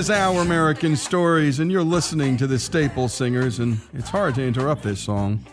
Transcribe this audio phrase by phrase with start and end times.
[0.00, 4.42] Is Our American Stories, and you're listening to the Staple Singers, and it's hard to
[4.42, 5.44] interrupt this song.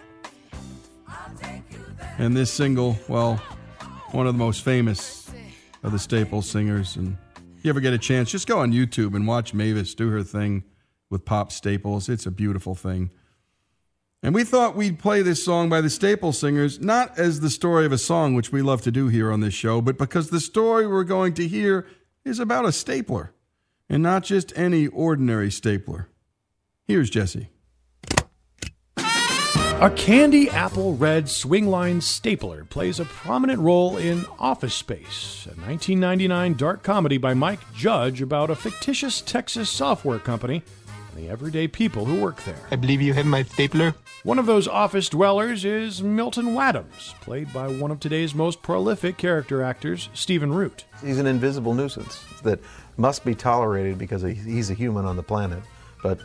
[2.17, 3.41] And this single, well,
[4.11, 5.29] one of the most famous
[5.83, 6.95] of the Staple Singers.
[6.95, 7.17] And
[7.57, 10.23] if you ever get a chance, just go on YouTube and watch Mavis do her
[10.23, 10.63] thing
[11.09, 12.07] with Pop Staples.
[12.07, 13.09] It's a beautiful thing.
[14.23, 17.85] And we thought we'd play this song by the Staple Singers, not as the story
[17.85, 20.39] of a song, which we love to do here on this show, but because the
[20.39, 21.85] story we're going to hear
[22.23, 23.33] is about a stapler,
[23.89, 26.09] and not just any ordinary stapler.
[26.85, 27.49] Here's Jesse.
[29.79, 36.55] A candy apple red swingline stapler plays a prominent role in Office Space, a 1999
[36.55, 40.63] dark comedy by Mike Judge about a fictitious Texas software company
[41.11, 42.57] and the everyday people who work there.
[42.71, 43.93] I believe you have my stapler.
[44.23, 49.17] One of those office dwellers is Milton Waddams, played by one of today's most prolific
[49.17, 50.85] character actors, Stephen Root.
[51.03, 52.59] He's an invisible nuisance that
[52.97, 55.63] must be tolerated because he's a human on the planet,
[56.03, 56.19] but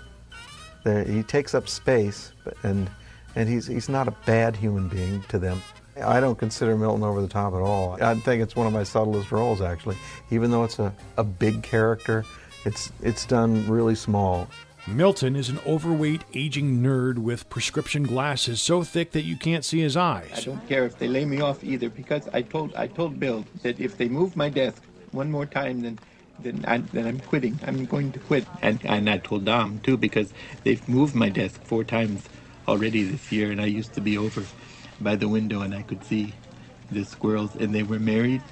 [0.85, 2.91] there, he takes up space, and
[3.37, 5.63] and he's he's not a bad human being to them.
[6.03, 8.03] I don't consider Milton over the top at all.
[8.03, 9.97] I think it's one of my subtlest roles, actually.
[10.31, 12.25] Even though it's a, a big character,
[12.65, 14.49] it's it's done really small.
[14.89, 19.79] Milton is an overweight, aging nerd with prescription glasses so thick that you can't see
[19.79, 20.33] his eyes.
[20.35, 23.45] I don't care if they lay me off either because I told I told Bill
[23.63, 24.83] that if they move my desk
[25.13, 25.99] one more time, then
[26.41, 27.59] then, I, then I'm quitting.
[27.67, 28.47] I'm going to quit.
[28.61, 30.33] And and I told Dom too because
[30.65, 32.29] they've moved my desk four times
[32.67, 34.45] already this year, and I used to be over
[35.01, 36.35] by the window and I could see
[36.91, 38.43] the squirrels, and they were married,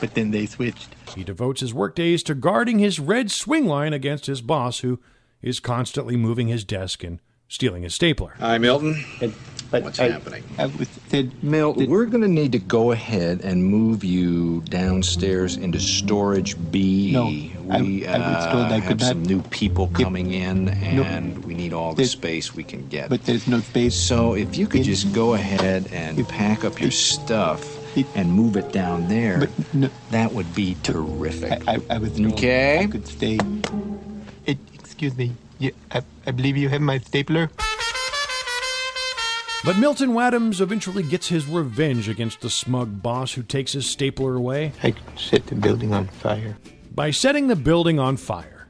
[0.00, 0.88] but then they switched.
[1.14, 5.00] He devotes his workdays to guarding his red swing line against his boss, who
[5.42, 8.34] is constantly moving his desk and stealing his stapler.
[8.38, 9.04] Hi, Milton.
[9.20, 9.34] And,
[9.82, 10.44] What's I, happening?
[10.58, 15.56] I was, said, Milton, we're going to need to go ahead and move you downstairs
[15.56, 17.12] into storage B.
[17.12, 20.32] No, we I- I was told uh, I have could not- some new people coming
[20.32, 23.08] in, and we need all the space we can get.
[23.08, 23.94] but there's no space.
[23.94, 27.60] so if you could in- just go ahead and If- pack up your if- stuff
[27.96, 31.62] if- and move it down there, But no- that would be terrific.
[31.66, 32.80] I, I, I was told Okay.
[32.80, 33.38] I could stay.
[34.46, 35.32] It, excuse me.
[35.58, 37.50] You, I, I believe you have my stapler.
[39.64, 44.34] But Milton Waddams eventually gets his revenge against the smug boss who takes his stapler
[44.34, 46.56] away I could set the building on fire.
[46.94, 48.68] by setting the building on fire.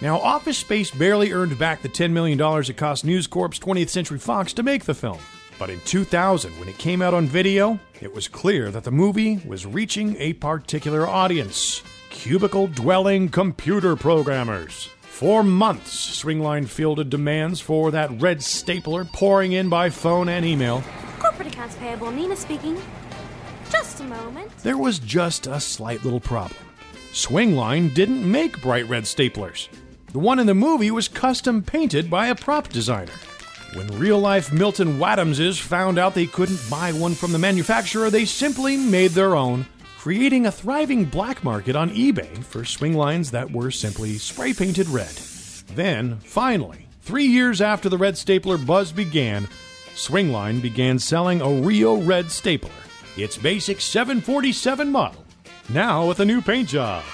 [0.00, 4.18] Now, Office Space barely earned back the $10 million it cost News Corp's 20th Century
[4.20, 5.18] Fox to make the film.
[5.58, 9.38] But in 2000, when it came out on video, it was clear that the movie
[9.44, 14.88] was reaching a particular audience cubicle dwelling computer programmers.
[15.18, 20.84] For months, Swingline fielded demands for that red stapler pouring in by phone and email.
[21.18, 22.80] Corporate accounts payable, Nina speaking.
[23.68, 24.56] Just a moment.
[24.58, 26.60] There was just a slight little problem.
[27.10, 29.66] Swingline didn't make bright red staplers.
[30.12, 33.10] The one in the movie was custom painted by a prop designer.
[33.74, 38.24] When real life Milton Waddamses found out they couldn't buy one from the manufacturer, they
[38.24, 39.66] simply made their own,
[40.08, 44.88] creating a thriving black market on eBay for swing lines that were simply spray painted
[44.88, 45.14] red.
[45.74, 49.46] Then, finally, three years after the red stapler buzz began,
[49.94, 52.70] Swingline began selling a Rio red stapler,
[53.18, 55.22] its basic 747 model,
[55.68, 57.04] now with a new paint job.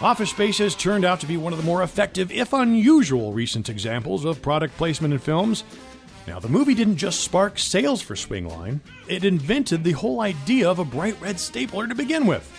[0.00, 3.68] Office Space has turned out to be one of the more effective, if unusual, recent
[3.68, 5.64] examples of product placement in films.
[6.26, 10.78] Now, the movie didn't just spark sales for Swingline, it invented the whole idea of
[10.78, 12.50] a bright red stapler to begin with.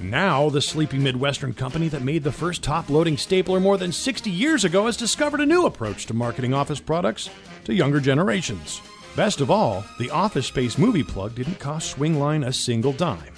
[0.00, 4.30] Now, the sleepy Midwestern company that made the first top loading stapler more than 60
[4.30, 7.28] years ago has discovered a new approach to marketing office products
[7.64, 8.80] to younger generations.
[9.14, 13.34] Best of all, the Office Space movie plug didn't cost Swingline a single dime.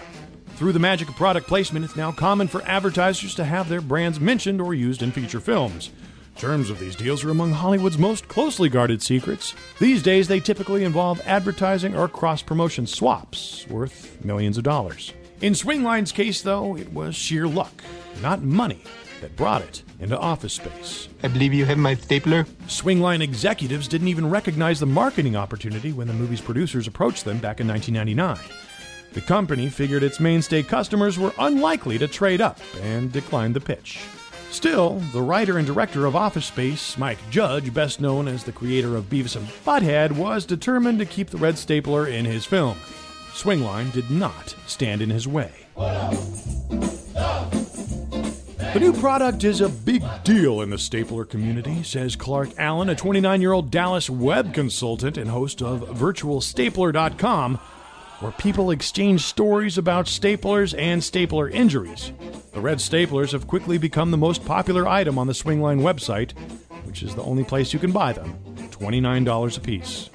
[0.54, 4.20] Through the magic of product placement, it's now common for advertisers to have their brands
[4.20, 5.90] mentioned or used in feature films.
[6.36, 9.54] Terms of these deals are among Hollywood's most closely guarded secrets.
[9.78, 15.12] These days, they typically involve advertising or cross promotion swaps worth millions of dollars.
[15.40, 17.82] In Swingline's case, though, it was sheer luck,
[18.22, 18.82] not money,
[19.20, 21.08] that brought it into office space.
[21.22, 22.44] I believe you have my stapler.
[22.66, 27.60] Swingline executives didn't even recognize the marketing opportunity when the movie's producers approached them back
[27.60, 28.38] in 1999.
[29.12, 34.00] The company figured its mainstay customers were unlikely to trade up and declined the pitch.
[34.52, 38.96] Still, the writer and director of Office Space, Mike Judge, best known as the creator
[38.96, 42.76] of Beavis and Butthead, was determined to keep the red stapler in his film.
[43.32, 45.50] Swingline did not stand in his way.
[48.74, 52.94] The new product is a big deal in the stapler community, says Clark Allen, a
[52.94, 57.58] 29 year old Dallas web consultant and host of VirtualStapler.com,
[58.22, 62.12] where people exchange stories about staplers and stapler injuries.
[62.52, 66.32] The red staplers have quickly become the most popular item on the Swingline website,
[66.84, 68.38] which is the only place you can buy them
[68.70, 70.10] $29 a piece.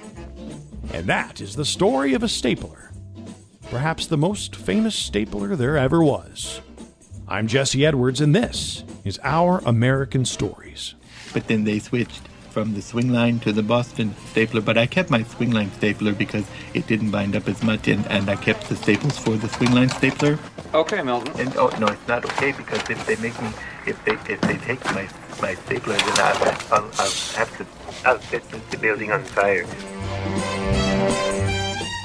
[0.92, 2.92] And that is the story of a stapler.
[3.70, 6.62] Perhaps the most famous stapler there ever was.
[7.28, 10.94] I'm Jesse Edwards, and this is Our American Stories.
[11.34, 12.22] But then they switched
[12.58, 16.12] from the swing line to the Boston stapler, but I kept my swing line stapler
[16.12, 16.44] because
[16.74, 19.70] it didn't bind up as much, and, and I kept the staples for the swing
[19.70, 20.40] line stapler.
[20.74, 21.40] Okay, Milton.
[21.40, 23.50] And oh no, it's not okay because if they make me,
[23.86, 25.08] if they if they take my
[25.40, 27.66] my stapler, then I'll, I'll, I'll have to
[28.04, 29.64] I'll set the building on fire.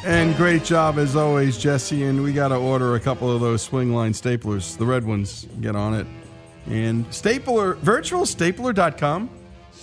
[0.06, 2.04] And great job as always, Jesse.
[2.04, 5.48] And we got to order a couple of those swing line staplers, the red ones.
[5.62, 6.06] Get on it.
[6.68, 9.30] And stapler, virtualstapler.com,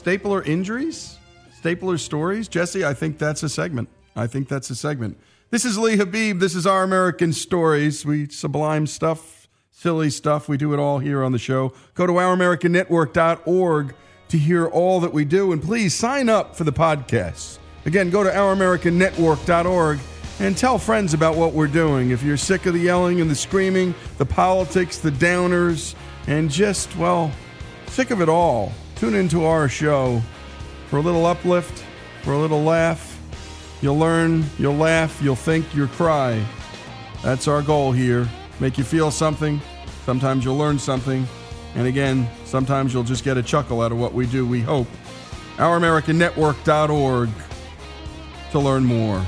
[0.01, 1.19] stapler injuries,
[1.59, 2.49] stapler stories.
[2.49, 3.91] Jesse, I think that's a segment.
[4.17, 5.21] I think that's a segment.
[5.51, 6.41] This is Lee Habeeb.
[6.41, 8.07] This is Our American Stories.
[8.07, 10.49] We sublime stuff, silly stuff.
[10.49, 11.75] We do it all here on the show.
[11.93, 13.95] Go to ouramericannetwork.org
[14.29, 15.53] to hear all that we do.
[15.53, 17.59] And please sign up for the podcast.
[17.85, 19.99] Again, go to ouramericannetwork.org
[20.39, 22.11] and tell friends about what we're doing.
[22.11, 25.95] If you're sick of the yelling and the screaming, the politics, the downers,
[26.27, 27.31] and just, well,
[27.89, 30.21] sick of it all, tune into our show
[30.89, 31.83] for a little uplift,
[32.21, 33.19] for a little laugh.
[33.81, 36.45] You'll learn, you'll laugh, you'll think, you'll cry.
[37.23, 38.29] That's our goal here.
[38.61, 39.59] Make you feel something.
[40.05, 41.27] Sometimes you'll learn something.
[41.77, 44.87] And again, sometimes you'll just get a chuckle out of what we do, we hope.
[45.57, 47.31] OurAmericanNetwork.org
[48.51, 49.25] to learn more.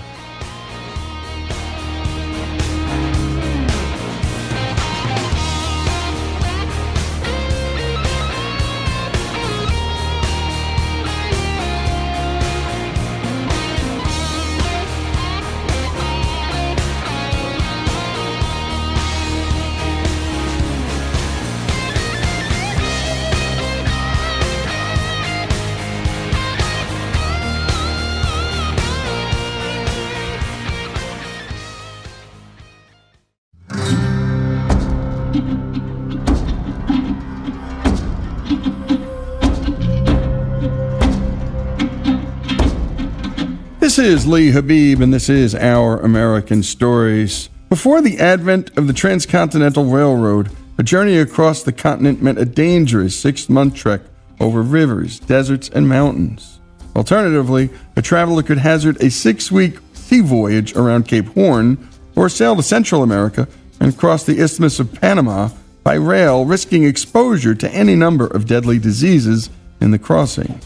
[44.03, 47.49] Is Lee Habeeb, and this is Our American Stories.
[47.69, 53.17] Before the advent of the Transcontinental Railroad, a journey across the continent meant a dangerous
[53.17, 54.01] six month trek
[54.41, 56.59] over rivers, deserts, and mountains.
[56.97, 62.57] Alternatively, a traveler could hazard a six week sea voyage around Cape Horn or sail
[62.57, 63.47] to Central America
[63.79, 65.51] and cross the Isthmus of Panama
[65.85, 69.49] by rail, risking exposure to any number of deadly diseases
[69.81, 70.61] in the crossing.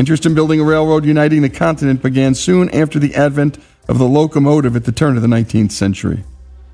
[0.00, 4.06] Interest in building a railroad uniting the continent began soon after the advent of the
[4.06, 6.24] locomotive at the turn of the 19th century.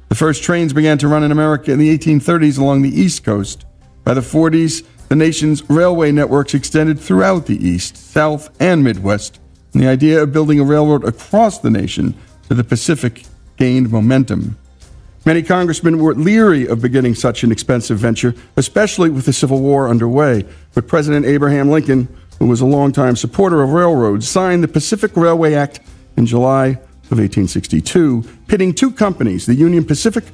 [0.09, 3.67] The first trains began to run in America in the 1830s along the East Coast.
[4.05, 9.41] By the 40s, the nation's railway networks extended throughout the East, South, and Midwest,
[9.73, 12.15] and the idea of building a railroad across the nation
[12.49, 13.25] to the Pacific
[13.57, 14.57] gained momentum.
[15.25, 19.89] Many congressmen were leery of beginning such an expensive venture, especially with the Civil War
[19.89, 20.47] underway.
[20.75, 22.07] But President Abraham Lincoln,
[22.39, 25.81] who was a longtime supporter of railroads, signed the Pacific Railway Act
[26.17, 26.79] in July
[27.11, 30.25] of 1862, pitting two companies, the Union Pacific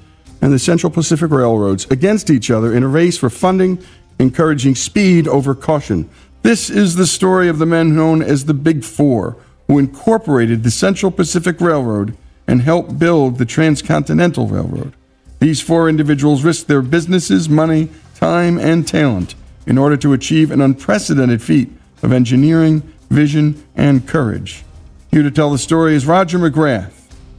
[0.40, 3.82] and the Central Pacific Railroads, against each other in a race for funding,
[4.18, 6.08] encouraging speed over caution.
[6.42, 9.36] This is the story of the men known as the Big Four,
[9.68, 12.16] who incorporated the Central Pacific Railroad
[12.48, 14.94] and helped build the Transcontinental Railroad.
[15.38, 19.34] These four individuals risked their businesses, money, time, and talent
[19.66, 21.70] in order to achieve an unprecedented feat
[22.02, 22.80] of engineering,
[23.10, 24.64] vision, and courage.
[25.10, 26.92] Here to tell the story is Roger McGrath.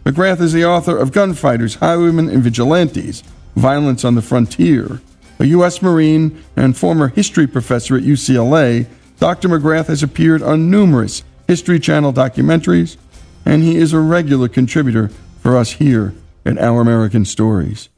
[0.04, 3.24] McGrath is the author of Gunfighters, Highwaymen, and Vigilantes
[3.56, 5.02] Violence on the Frontier.
[5.40, 5.82] A U.S.
[5.82, 8.88] Marine and former history professor at UCLA,
[9.20, 9.50] Dr.
[9.50, 12.98] McGrath has appeared on numerous History Channel documentaries,
[13.46, 16.14] and he is a regular contributor for us here
[16.46, 17.90] at Our American Stories.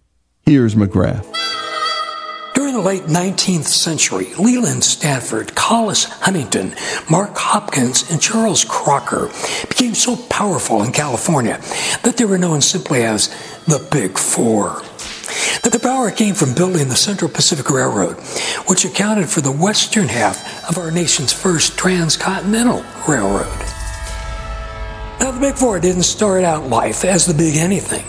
[0.45, 1.25] Here's McGrath.
[2.85, 6.75] Late 19th century, Leland Stanford, Collis Huntington,
[7.09, 9.31] Mark Hopkins, and Charles Crocker
[9.67, 11.59] became so powerful in California
[12.03, 13.29] that they were known simply as
[13.65, 14.83] the Big Four.
[15.63, 18.17] That the power came from building the Central Pacific Railroad,
[18.67, 23.57] which accounted for the western half of our nation's first transcontinental railroad.
[25.19, 28.05] Now, the Big Four didn't start out life as the Big Anything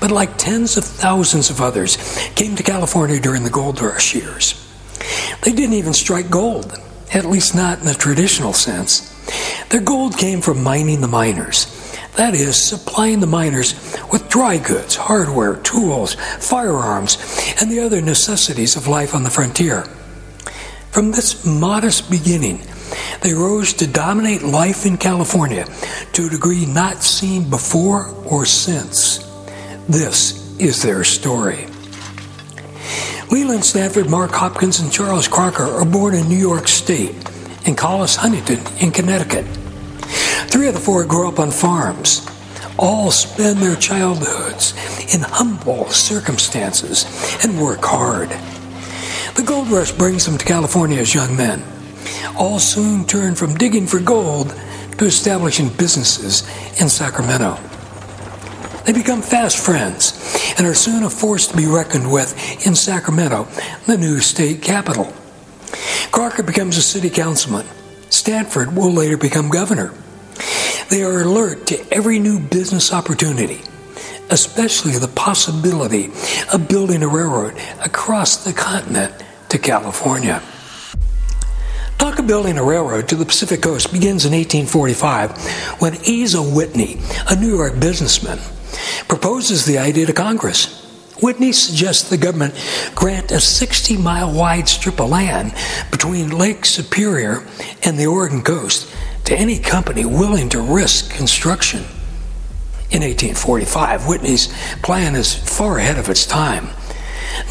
[0.00, 1.96] but like tens of thousands of others,
[2.34, 4.62] came to California during the gold rush years.
[5.42, 6.78] They didn't even strike gold,
[7.12, 9.12] at least not in the traditional sense.
[9.68, 11.72] Their gold came from mining the miners.
[12.16, 13.74] That is, supplying the miners
[14.10, 17.18] with dry goods, hardware, tools, firearms,
[17.60, 19.82] and the other necessities of life on the frontier.
[20.90, 22.62] From this modest beginning,
[23.20, 25.66] they rose to dominate life in California
[26.14, 29.25] to a degree not seen before or since.
[29.88, 31.68] This is their story.
[33.30, 37.14] Leland Stanford, Mark Hopkins, and Charles Crocker are born in New York State
[37.66, 39.44] and Collis Huntington in Connecticut.
[40.48, 42.26] Three of the four grew up on farms.
[42.76, 44.74] All spend their childhoods
[45.14, 47.06] in humble circumstances
[47.44, 48.30] and work hard.
[49.36, 51.62] The gold rush brings them to California as young men.
[52.36, 54.52] All soon turn from digging for gold
[54.98, 56.42] to establishing businesses
[56.80, 57.56] in Sacramento.
[58.86, 62.32] They become fast friends and are soon a force to be reckoned with
[62.64, 63.48] in Sacramento,
[63.86, 65.12] the new state capital.
[66.12, 67.66] Crocker becomes a city councilman.
[68.10, 69.92] Stanford will later become governor.
[70.88, 73.60] They are alert to every new business opportunity,
[74.30, 76.12] especially the possibility
[76.52, 79.12] of building a railroad across the continent
[79.48, 80.40] to California.
[81.98, 87.00] Talk of building a railroad to the Pacific Coast begins in 1845 when Asa Whitney,
[87.28, 88.38] a New York businessman,
[89.08, 90.82] proposes the idea to Congress.
[91.22, 92.54] Whitney suggests the government
[92.94, 95.54] grant a 60 mile wide strip of land
[95.90, 97.46] between Lake Superior
[97.82, 98.92] and the Oregon coast
[99.24, 101.80] to any company willing to risk construction.
[102.90, 104.48] In 1845, Whitney's
[104.82, 106.68] plan is far ahead of its time.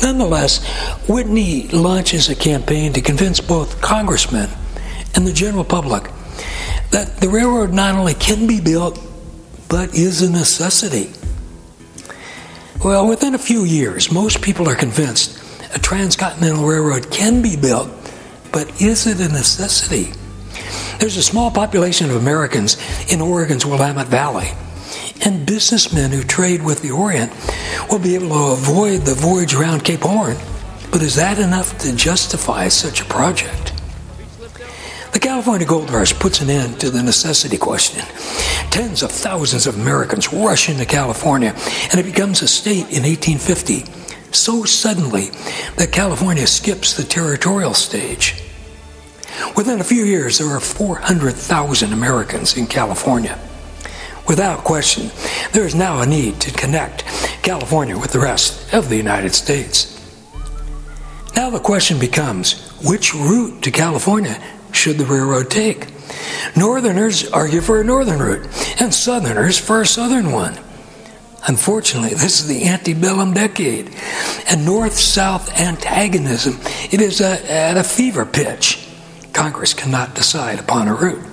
[0.01, 0.65] Nonetheless,
[1.10, 4.50] Whitney launches a campaign to convince both congressmen
[5.15, 6.03] and the general public
[6.91, 9.00] that the railroad not only can be built,
[9.70, 11.12] but is a necessity.
[12.84, 15.42] Well, within a few years, most people are convinced
[15.74, 17.90] a transcontinental railroad can be built,
[18.52, 20.14] but is it a necessity?
[21.00, 22.78] There's a small population of Americans
[23.12, 24.50] in Oregon's Willamette Valley,
[25.26, 27.34] and businessmen who trade with the Orient
[27.90, 30.38] will be able to avoid the voyage around Cape Horn.
[30.92, 33.74] But is that enough to justify such a project?
[35.16, 38.04] The California Gold Rush puts an end to the necessity question.
[38.70, 41.56] Tens of thousands of Americans rush into California,
[41.90, 43.86] and it becomes a state in 1850
[44.34, 45.30] so suddenly
[45.78, 48.44] that California skips the territorial stage.
[49.56, 53.40] Within a few years, there are 400,000 Americans in California.
[54.28, 55.12] Without question,
[55.54, 57.06] there is now a need to connect
[57.42, 59.94] California with the rest of the United States.
[61.38, 64.42] Now the question becomes which route to California
[64.75, 65.88] should the railroad take?
[66.55, 68.48] Northerners argue for a northern route,
[68.79, 70.58] and Southerners for a southern one.
[71.48, 73.96] Unfortunately, this is the antebellum decade,
[74.50, 76.60] and north south antagonism
[76.91, 78.88] it is a, at a fever pitch.
[79.32, 81.24] Congress cannot decide upon a route.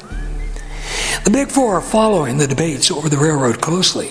[1.24, 4.10] The Big Four are following the debates over the railroad closely.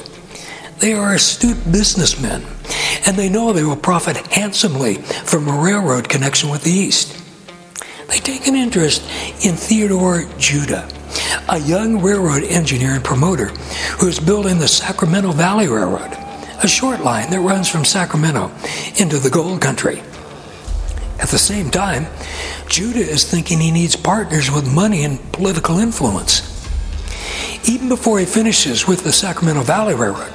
[0.79, 2.43] They are astute businessmen,
[3.05, 7.20] and they know they will profit handsomely from a railroad connection with the East.
[8.07, 9.01] They take an interest
[9.45, 10.87] in Theodore Judah,
[11.49, 13.47] a young railroad engineer and promoter
[13.99, 16.11] who is building the Sacramento Valley Railroad,
[16.63, 18.51] a short line that runs from Sacramento
[18.97, 20.01] into the gold country.
[21.19, 22.07] At the same time,
[22.67, 26.47] Judah is thinking he needs partners with money and political influence.
[27.69, 30.33] Even before he finishes with the Sacramento Valley Railroad,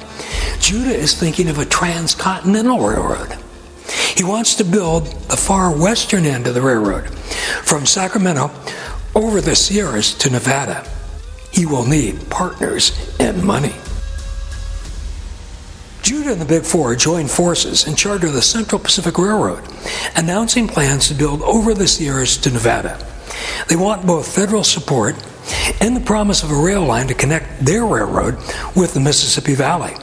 [0.59, 3.37] Judah is thinking of a transcontinental railroad.
[4.15, 7.09] He wants to build the far western end of the railroad
[7.63, 8.51] from Sacramento
[9.15, 10.87] over the Sierras to Nevada.
[11.51, 13.73] He will need partners and money.
[16.01, 19.63] Judah and the Big Four joined forces and charter the Central Pacific Railroad,
[20.15, 22.97] announcing plans to build over the Sierras to Nevada.
[23.67, 25.15] They want both federal support
[25.81, 28.35] and the promise of a rail line to connect their railroad
[28.75, 29.95] with the Mississippi Valley.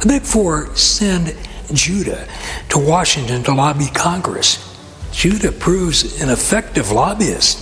[0.00, 1.36] The Big Four send
[1.72, 2.28] Judah
[2.70, 4.64] to Washington to lobby Congress.
[5.12, 7.58] Judah proves an effective lobbyist,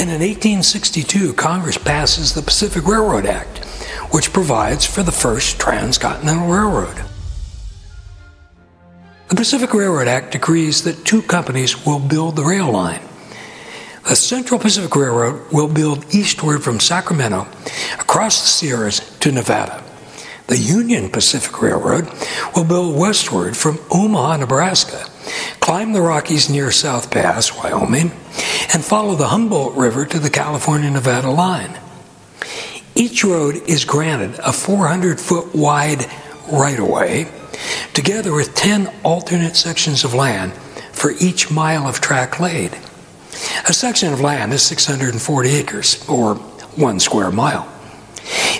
[0.00, 3.64] and in 1862, Congress passes the Pacific Railroad Act,
[4.12, 7.04] which provides for the first transcontinental railroad.
[9.28, 13.02] The Pacific Railroad Act decrees that two companies will build the rail line.
[14.08, 17.48] The Central Pacific Railroad will build eastward from Sacramento
[17.98, 19.82] across the Sierras to Nevada.
[20.48, 22.08] The Union Pacific Railroad
[22.54, 25.04] will build westward from Omaha, Nebraska,
[25.58, 28.12] climb the Rockies near South Pass, Wyoming,
[28.72, 31.80] and follow the Humboldt River to the California Nevada line.
[32.94, 36.06] Each road is granted a 400 foot wide
[36.52, 37.26] right of way,
[37.92, 40.52] together with 10 alternate sections of land
[40.92, 42.72] for each mile of track laid.
[43.68, 46.36] A section of land is 640 acres, or
[46.76, 47.70] one square mile.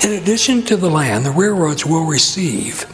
[0.02, 2.86] In addition to the land the railroads will receive,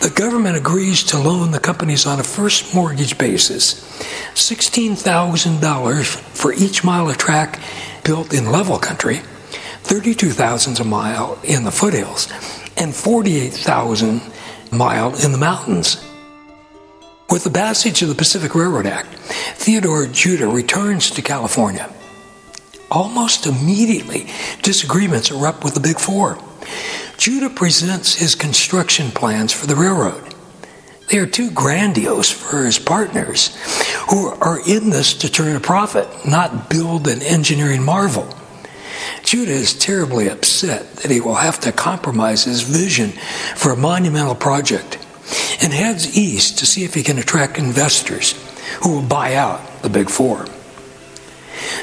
[0.00, 3.82] the government agrees to loan the companies on a first mortgage basis
[4.34, 7.58] $16,000 for each mile of track
[8.04, 9.22] built in level country,
[9.82, 12.28] 32,000 a mile in the foothills,
[12.76, 14.20] and 48,000
[14.70, 16.04] mile in the mountains.
[17.30, 19.12] With the passage of the Pacific Railroad Act,
[19.56, 21.92] Theodore Judah returns to California.
[22.90, 24.28] Almost immediately,
[24.62, 26.38] disagreements erupt with the Big Four.
[27.16, 30.34] Judah presents his construction plans for the railroad.
[31.10, 33.56] They are too grandiose for his partners,
[34.10, 38.28] who are in this to turn a profit, not build an engineering marvel.
[39.24, 43.10] Judah is terribly upset that he will have to compromise his vision
[43.56, 44.98] for a monumental project
[45.62, 48.34] and heads east to see if he can attract investors
[48.82, 50.46] who will buy out the Big Four.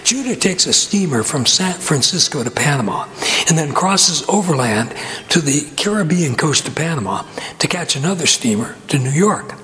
[0.03, 3.07] Judah takes a steamer from San Francisco to Panama
[3.49, 4.93] and then crosses overland
[5.29, 7.23] to the Caribbean coast of Panama
[7.59, 9.55] to catch another steamer to New York.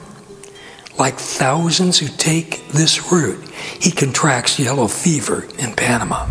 [0.98, 3.42] Like thousands who take this route,
[3.80, 6.28] he contracts yellow fever in Panama.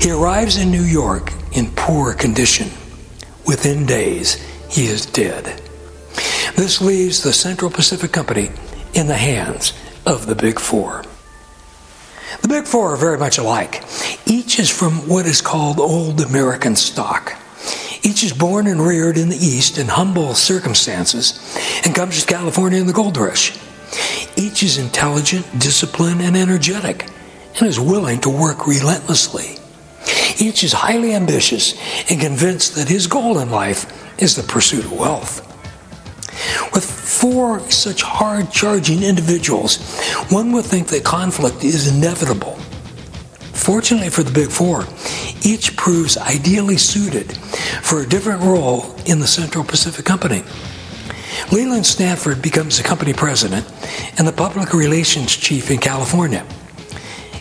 [0.00, 2.70] He arrives in New York in poor condition.
[3.46, 4.34] Within days,
[4.68, 5.60] he is dead.
[6.56, 8.50] This leaves the Central Pacific Company
[8.94, 9.72] in the hands
[10.04, 11.04] of the Big Four.
[12.42, 13.84] The Big Four are very much alike.
[14.26, 17.36] Each is from what is called Old American stock.
[18.02, 22.80] Each is born and reared in the East in humble circumstances and comes to California
[22.80, 23.58] in the gold rush.
[24.36, 27.06] Each is intelligent, disciplined, and energetic
[27.58, 29.56] and is willing to work relentlessly.
[30.38, 31.74] Each is highly ambitious
[32.10, 33.86] and convinced that his goal in life
[34.22, 35.49] is the pursuit of wealth.
[36.72, 39.78] With four such hard charging individuals,
[40.30, 42.56] one would think that conflict is inevitable.
[43.52, 44.86] Fortunately for the Big Four,
[45.42, 47.32] each proves ideally suited
[47.82, 50.42] for a different role in the Central Pacific Company.
[51.52, 53.70] Leland Stanford becomes the company president
[54.18, 56.46] and the public relations chief in California.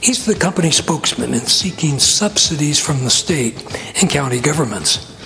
[0.02, 3.56] He's the company spokesman in seeking subsidies from the state
[4.02, 5.19] and county governments.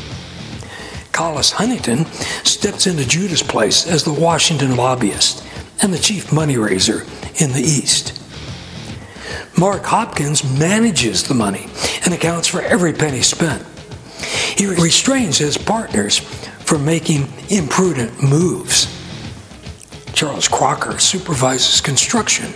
[1.14, 2.06] Collis Huntington
[2.44, 5.46] steps into Judah's place as the Washington lobbyist
[5.82, 7.04] and the chief money raiser
[7.36, 8.20] in the East.
[9.58, 11.68] Mark Hopkins manages the money
[12.04, 13.64] and accounts for every penny spent.
[14.58, 18.88] He restrains his partners from making imprudent moves.
[20.14, 22.54] Charles Crocker supervises construction.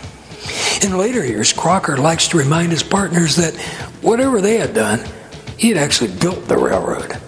[0.81, 3.55] In later years, Crocker likes to remind his partners that
[4.01, 5.05] whatever they had done,
[5.57, 7.19] he had actually built the railroad.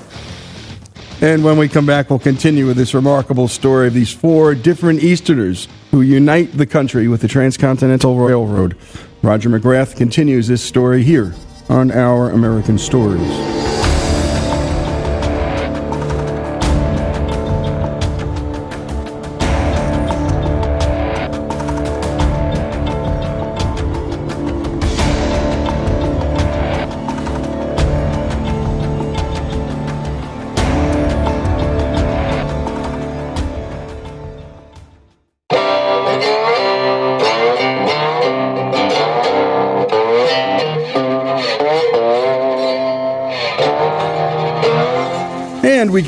[1.22, 5.04] And when we come back, we'll continue with this remarkable story of these four different
[5.04, 8.78] Easterners who unite the country with the Transcontinental Railroad.
[9.22, 11.36] Roger McGrath continues this story here
[11.68, 13.59] on Our American Stories.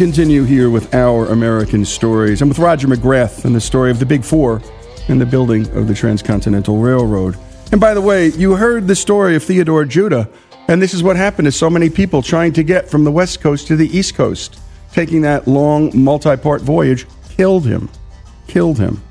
[0.02, 2.42] Continue here with our American stories.
[2.42, 4.60] and with Roger McGrath and the story of the Big Four
[5.10, 7.38] and the building of the Transcontinental Railroad.
[7.72, 10.28] And by the way, you heard the story of Theodore Judah,
[10.68, 13.42] and this is what happened to so many people trying to get from the West
[13.42, 14.60] Coast to the East Coast.
[14.92, 17.88] Taking that long, multi part voyage killed him.
[18.48, 19.04] Killed him.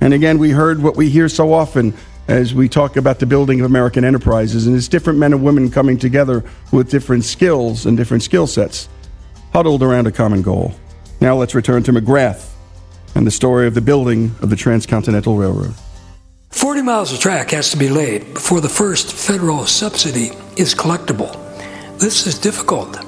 [0.00, 1.92] And again, we heard what we hear so often
[2.26, 5.70] as we talk about the building of American enterprises, and it's different men and women
[5.70, 6.42] coming together
[6.72, 8.88] with different skills and different skill sets
[9.52, 10.74] huddled around a common goal.
[11.20, 12.50] Now let's return to McGrath
[13.14, 15.74] and the story of the building of the Transcontinental Railroad.
[16.50, 21.32] 40 miles of track has to be laid before the first federal subsidy is collectible.
[21.98, 22.98] This is difficult.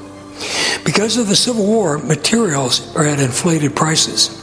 [0.84, 4.40] Because of the Civil War, materials are at inflated prices.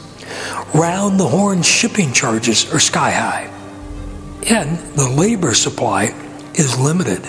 [0.74, 3.48] Round the horn shipping charges are sky high.
[4.48, 6.14] And the labor supply
[6.54, 7.28] is limited.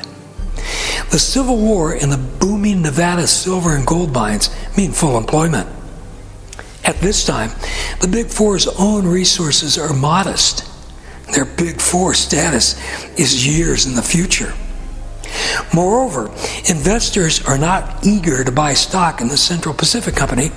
[1.12, 5.70] The Civil War and the booming Nevada silver and gold mines mean full employment.
[6.84, 7.52] At this time,
[8.02, 10.70] the Big Four's own resources are modest.
[11.34, 12.76] Their Big Four status
[13.18, 14.54] is years in the future.
[15.74, 16.28] Moreover,
[16.70, 20.52] investors are not eager to buy stock in the Central Pacific Company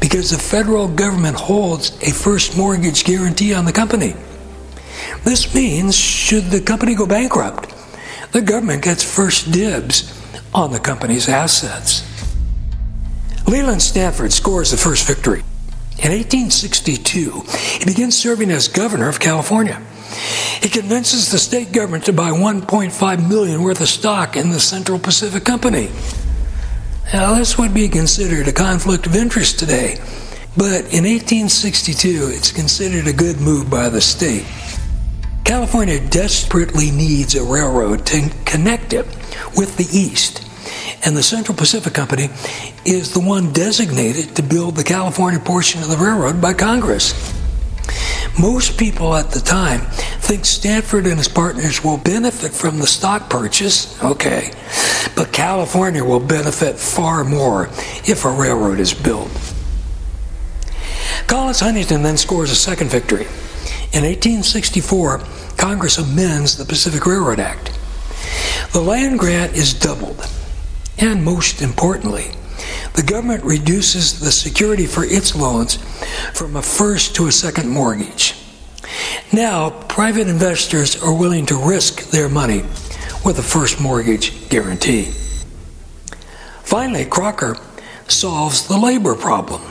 [0.00, 4.14] because the federal government holds a first mortgage guarantee on the company.
[5.24, 7.74] This means, should the company go bankrupt,
[8.32, 10.14] the government gets first dibs
[10.54, 12.04] on the company's assets.
[13.46, 15.40] Leland Stanford scores the first victory.
[15.98, 17.42] In 1862,
[17.78, 19.82] he begins serving as governor of California.
[20.60, 24.98] He convinces the state government to buy 1.5 million worth of stock in the Central
[24.98, 25.88] Pacific Company.
[27.12, 29.96] Now, this would be considered a conflict of interest today,
[30.56, 34.44] but in 1862, it's considered a good move by the state.
[35.48, 39.06] California desperately needs a railroad to connect it
[39.56, 40.46] with the East,
[41.06, 42.28] and the Central Pacific Company
[42.84, 47.14] is the one designated to build the California portion of the railroad by Congress.
[48.38, 49.80] Most people at the time
[50.20, 54.52] think Stanford and his partners will benefit from the stock purchase, okay,
[55.16, 57.70] but California will benefit far more
[58.06, 59.30] if a railroad is built.
[61.26, 63.26] Collis Huntington then scores a second victory.
[63.90, 65.22] In 1864,
[65.56, 67.72] Congress amends the Pacific Railroad Act.
[68.72, 70.28] The land grant is doubled,
[70.98, 72.32] and most importantly,
[72.94, 75.76] the government reduces the security for its loans
[76.34, 78.34] from a first to a second mortgage.
[79.32, 82.64] Now, private investors are willing to risk their money
[83.24, 85.04] with a first mortgage guarantee.
[86.62, 87.56] Finally, Crocker
[88.06, 89.62] solves the labor problem.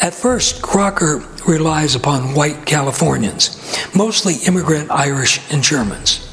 [0.00, 3.56] At first, Crocker relies upon white Californians,
[3.94, 6.24] mostly immigrant Irish and Germans.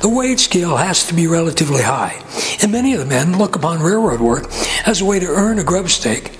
[0.00, 2.22] The wage scale has to be relatively high,
[2.62, 4.50] and many of the men look upon railroad work
[4.86, 6.38] as a way to earn a grub stake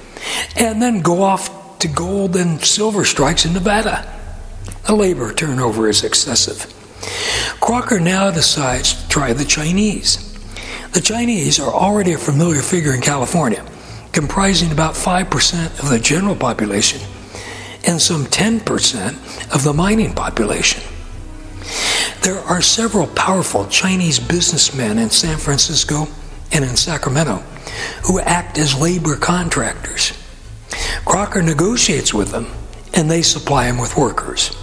[0.57, 4.09] and then go off to gold and silver strikes in Nevada.
[4.87, 6.67] The labor turnover is excessive.
[7.61, 10.29] Crocker now decides to try the Chinese.
[10.93, 13.65] The Chinese are already a familiar figure in California,
[14.13, 17.01] comprising about 5% of the general population
[17.85, 20.83] and some 10% of the mining population.
[22.23, 26.07] There are several powerful Chinese businessmen in San Francisco
[26.53, 27.43] and in Sacramento
[28.05, 30.13] who act as labor contractors.
[31.05, 32.47] Crocker negotiates with them
[32.95, 34.57] and they supply him with workers.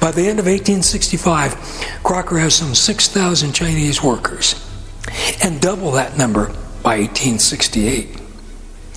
[0.00, 4.54] By the end of 1865, Crocker has some 6,000 Chinese workers
[5.42, 6.46] and double that number
[6.82, 8.27] by 1868.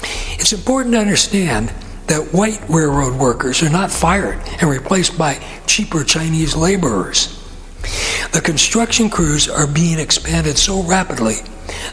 [0.04, 1.74] It's important to understand
[2.08, 7.38] that white railroad workers are not fired and replaced by cheaper Chinese laborers.
[8.34, 11.36] The construction crews are being expanded so rapidly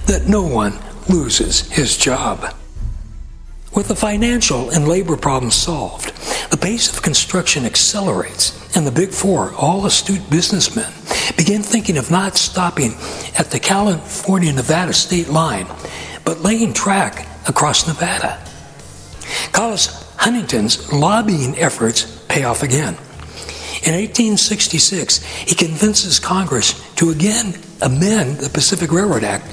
[0.06, 2.54] that no one loses his job.
[3.74, 6.12] With the financial and labor problems solved,
[6.50, 10.90] the pace of construction accelerates, and the Big Four, all astute businessmen,
[11.36, 12.94] begin thinking of not stopping
[13.38, 15.66] at the California Nevada state line,
[16.24, 18.42] but laying track across Nevada.
[19.52, 22.94] Collis Huntington's lobbying efforts pay off again.
[23.84, 29.46] In 1866, he convinces Congress to again amend the Pacific Railroad Act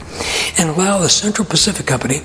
[0.60, 2.21] and allow the Central Pacific Company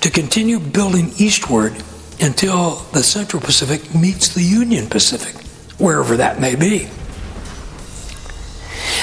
[0.00, 1.74] to continue building eastward
[2.20, 5.34] until the Central Pacific meets the Union Pacific,
[5.78, 6.88] wherever that may be.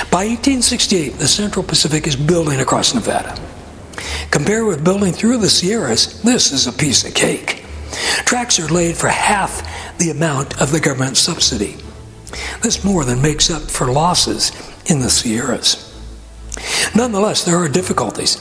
[0.10, 3.40] By 1868, the Central Pacific is building across Nevada.
[4.32, 7.64] Compared with building through the Sierras, this is a piece of cake.
[8.26, 11.78] Tracks are laid for half the amount of the government subsidy.
[12.62, 14.52] This more than makes up for losses
[14.86, 15.88] in the Sierras.
[16.96, 18.36] Nonetheless, there are difficulties.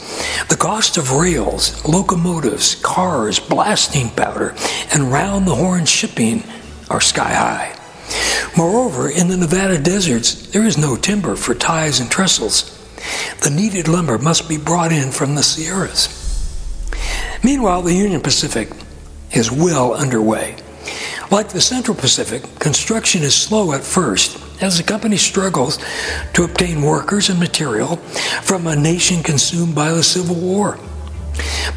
[0.48, 4.54] The cost of rails, locomotives, cars, blasting powder,
[4.92, 6.42] and round the horn shipping
[6.88, 7.76] are sky high.
[8.56, 12.76] Moreover, in the Nevada deserts, there is no timber for ties and trestles.
[13.42, 16.16] The needed lumber must be brought in from the Sierras.
[17.42, 18.70] Meanwhile, the Union Pacific
[19.32, 20.56] is well underway.
[21.30, 25.78] Like the Central Pacific, construction is slow at first as the company struggles
[26.34, 27.96] to obtain workers and material
[28.42, 30.78] from a nation consumed by the Civil War.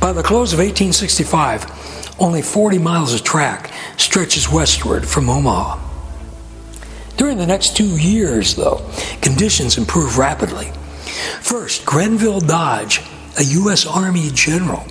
[0.02, 5.80] By the close of 1865, only 40 miles of track stretches westward from Omaha.
[7.16, 8.82] During the next two years, though,
[9.22, 10.72] conditions improve rapidly.
[11.42, 13.02] First, Grenville Dodge,
[13.38, 13.86] a U.S.
[13.86, 14.86] Army general,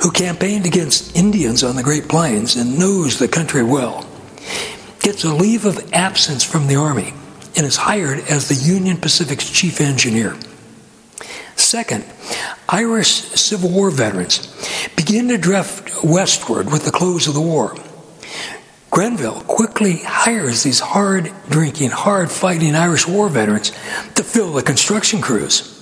[0.00, 4.06] who campaigned against Indians on the Great Plains and knows the country well,
[5.00, 7.14] gets a leave of absence from the Army
[7.56, 10.36] and is hired as the Union Pacific's chief engineer.
[11.56, 12.04] Second,
[12.68, 14.46] Irish Civil War veterans
[14.96, 17.76] begin to drift westward with the close of the war.
[18.90, 23.70] Grenville quickly hires these hard drinking, hard fighting Irish war veterans
[24.14, 25.78] to fill the construction crews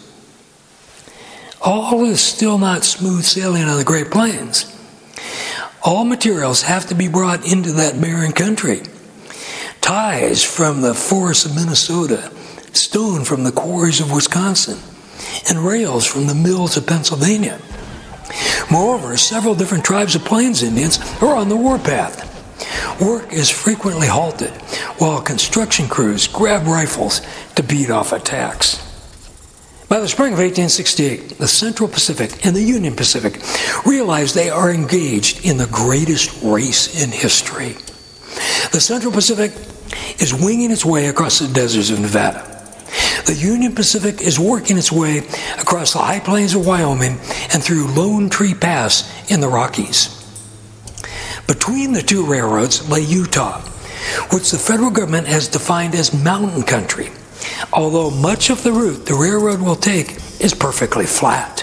[1.67, 4.73] all is still not smooth sailing on the Great Plains.
[5.83, 8.83] All materials have to be brought into that barren country.
[9.81, 12.33] Ties from the forests of Minnesota,
[12.73, 14.79] stone from the quarries of Wisconsin,
[15.49, 17.61] and rails from the mills of Pennsylvania.
[18.71, 22.36] Moreover, several different tribes of Plains Indians are on the warpath.
[23.01, 24.51] Work is frequently halted
[24.99, 27.21] while construction crews grab rifles
[27.57, 28.83] to beat off attacks.
[29.89, 33.43] By the spring of 1868, the Central Pacific and the Union Pacific
[33.85, 37.75] realize they are engaged in the greatest race in history.
[38.73, 39.53] The Central Pacific
[40.19, 42.45] is winging its way across the deserts of Nevada.
[43.27, 45.19] The Union Pacific is working its way
[45.59, 47.19] across the high plains of Wyoming
[47.53, 50.16] and through Lone Tree Pass in the Rockies.
[51.47, 53.61] Between the two railroads lay Utah,
[54.33, 57.11] which the federal government has defined as mountain country,
[57.73, 61.63] although much of the route the railroad will take is perfectly flat.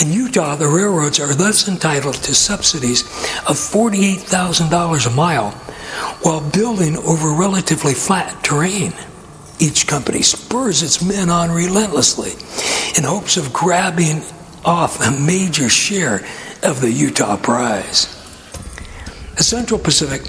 [0.00, 3.02] In Utah, the railroads are thus entitled to subsidies
[3.46, 5.50] of $48,000 a mile
[6.22, 8.92] while building over relatively flat terrain.
[9.60, 12.32] Each company spurs its men on relentlessly
[12.96, 14.22] in hopes of grabbing
[14.64, 16.24] off a major share
[16.62, 18.17] of the Utah prize.
[19.38, 20.22] The Central Pacific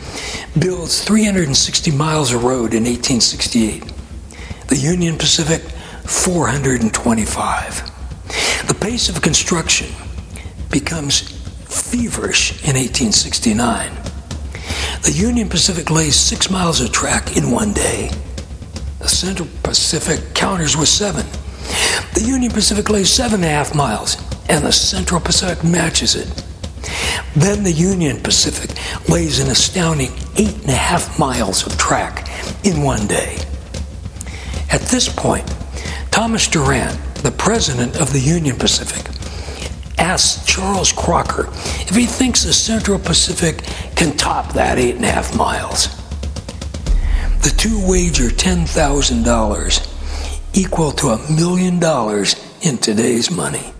[0.60, 3.92] builds 360 miles of road in 1868.
[4.68, 5.64] The Union Pacific,
[6.08, 8.68] 425.
[8.68, 9.88] The pace of construction
[10.70, 11.22] becomes
[11.66, 13.96] feverish in 1869.
[15.02, 18.12] The Union Pacific lays six miles of track in one day.
[19.00, 21.26] The Central Pacific counters with seven.
[22.14, 24.18] The Union Pacific lays seven and a half miles,
[24.48, 26.44] and the Central Pacific matches it.
[27.36, 28.76] Then the Union Pacific
[29.08, 32.28] lays an astounding eight and a half miles of track
[32.66, 33.38] in one day.
[34.72, 35.48] At this point,
[36.12, 39.06] Thomas Durant, the president of the Union Pacific,
[39.98, 41.48] asks Charles Crocker
[41.88, 43.64] if he thinks the Central Pacific
[43.96, 45.88] can top that eight and a half miles.
[47.42, 53.74] The two wager $10,000, equal to a million dollars in today's money.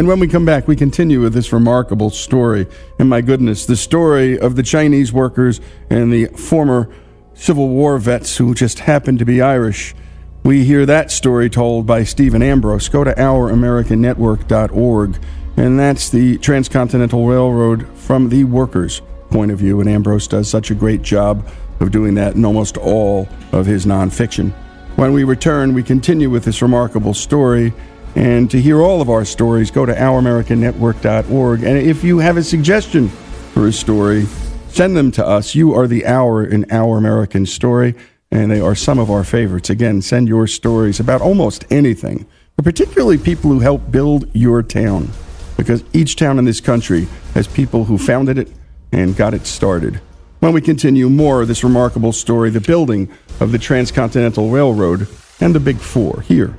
[0.00, 2.66] And when we come back, we continue with this remarkable story.
[2.98, 5.60] And my goodness, the story of the Chinese workers
[5.90, 6.88] and the former
[7.34, 9.94] Civil War vets who just happened to be Irish.
[10.42, 12.88] We hear that story told by Stephen Ambrose.
[12.88, 15.22] Go to ouramericannetwork.org,
[15.58, 19.80] and that's the Transcontinental Railroad from the workers' point of view.
[19.80, 21.46] And Ambrose does such a great job
[21.78, 24.52] of doing that in almost all of his nonfiction.
[24.96, 27.74] When we return, we continue with this remarkable story
[28.16, 31.62] and to hear all of our stories, go to ouramericannetwork.org.
[31.62, 34.26] And if you have a suggestion for a story,
[34.68, 35.54] send them to us.
[35.54, 37.94] You are the hour in Our American Story,
[38.30, 39.70] and they are some of our favorites.
[39.70, 45.10] Again, send your stories about almost anything, but particularly people who help build your town,
[45.56, 48.50] because each town in this country has people who founded it
[48.92, 50.00] and got it started.
[50.40, 53.08] When we continue more of this remarkable story, the building
[53.40, 55.06] of the Transcontinental Railroad
[55.40, 56.58] and the Big Four here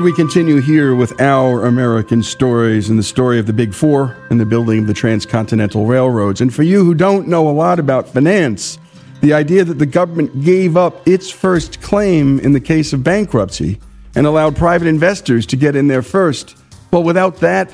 [0.00, 4.16] And we continue here with our American stories and the story of the Big Four
[4.30, 6.40] and the building of the transcontinental railroads.
[6.40, 8.78] And for you who don't know a lot about finance,
[9.20, 13.78] the idea that the government gave up its first claim in the case of bankruptcy
[14.14, 16.56] and allowed private investors to get in there first,
[16.90, 17.70] well, without that,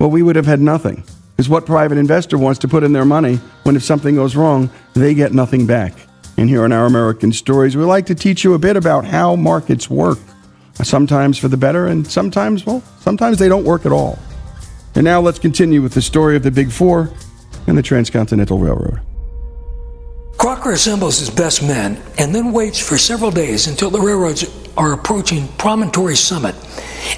[0.00, 1.04] well, we would have had nothing.
[1.36, 4.68] Is what private investor wants to put in their money when if something goes wrong,
[4.94, 5.94] they get nothing back.
[6.36, 9.36] And here on Our American Stories, we like to teach you a bit about how
[9.36, 10.18] markets work
[10.84, 14.18] sometimes for the better, and sometimes, well, sometimes they don't work at all.
[14.94, 17.12] And now let's continue with the story of the Big Four
[17.66, 19.00] and the Transcontinental Railroad.
[20.38, 24.44] Crocker assembles his best men and then waits for several days until the railroads
[24.76, 26.54] are approaching Promontory Summit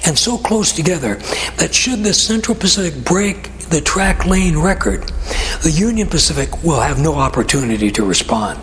[0.07, 1.15] and so close together
[1.57, 5.03] that should the Central Pacific break the track lane record,
[5.61, 8.59] the Union Pacific will have no opportunity to respond.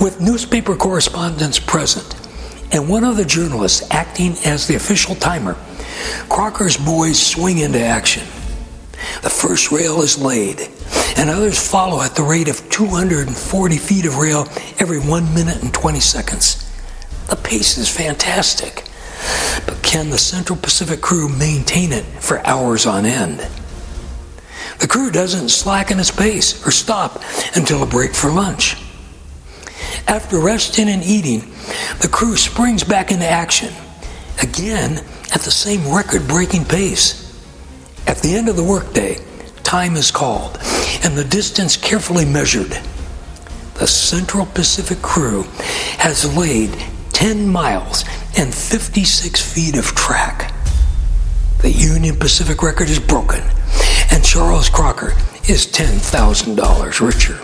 [0.00, 2.27] With newspaper correspondents present,
[2.72, 5.56] and one of the journalists acting as the official timer,
[6.28, 8.24] Crocker's boys swing into action.
[9.22, 10.60] The first rail is laid,
[11.16, 14.46] and others follow at the rate of 240 feet of rail
[14.78, 16.64] every 1 minute and 20 seconds.
[17.28, 18.84] The pace is fantastic,
[19.66, 23.46] but can the Central Pacific crew maintain it for hours on end?
[24.78, 27.22] The crew doesn't slacken its pace or stop
[27.56, 28.76] until a break for lunch.
[30.06, 31.52] After resting and eating,
[32.00, 33.72] the crew springs back into action,
[34.42, 34.98] again
[35.32, 37.24] at the same record breaking pace.
[38.06, 39.18] At the end of the workday,
[39.62, 40.58] time is called
[41.04, 42.78] and the distance carefully measured.
[43.74, 45.44] The Central Pacific crew
[45.98, 46.70] has laid
[47.12, 48.04] 10 miles
[48.36, 50.52] and 56 feet of track.
[51.62, 53.42] The Union Pacific record is broken,
[54.10, 55.12] and Charles Crocker
[55.48, 57.38] is $10,000 richer.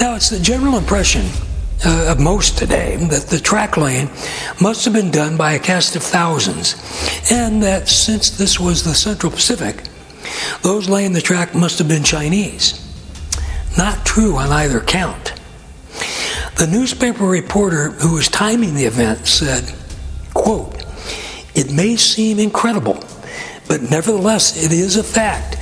[0.00, 1.26] Now, it's the general impression
[1.86, 4.10] uh, of most today that the track laying
[4.60, 6.74] must have been done by a cast of thousands,
[7.30, 9.84] and that since this was the Central Pacific,
[10.62, 12.82] those laying the track must have been Chinese.
[13.78, 15.34] Not true on either count.
[16.58, 19.72] The newspaper reporter who was timing the event said,
[20.34, 20.84] quote,
[21.54, 22.98] It may seem incredible,
[23.68, 25.55] but nevertheless it is a fact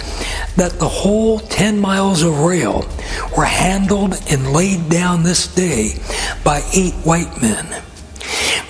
[0.56, 2.88] that the whole 10 miles of rail
[3.36, 5.94] were handled and laid down this day
[6.44, 7.82] by eight white men.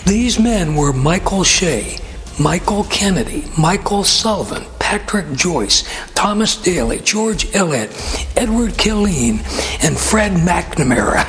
[0.06, 1.98] These men were Michael Shea,
[2.38, 7.90] Michael Kennedy, Michael Sullivan, Patrick Joyce, Thomas Daly, George Elliott,
[8.36, 9.38] Edward Killeen,
[9.84, 11.24] and Fred McNamara.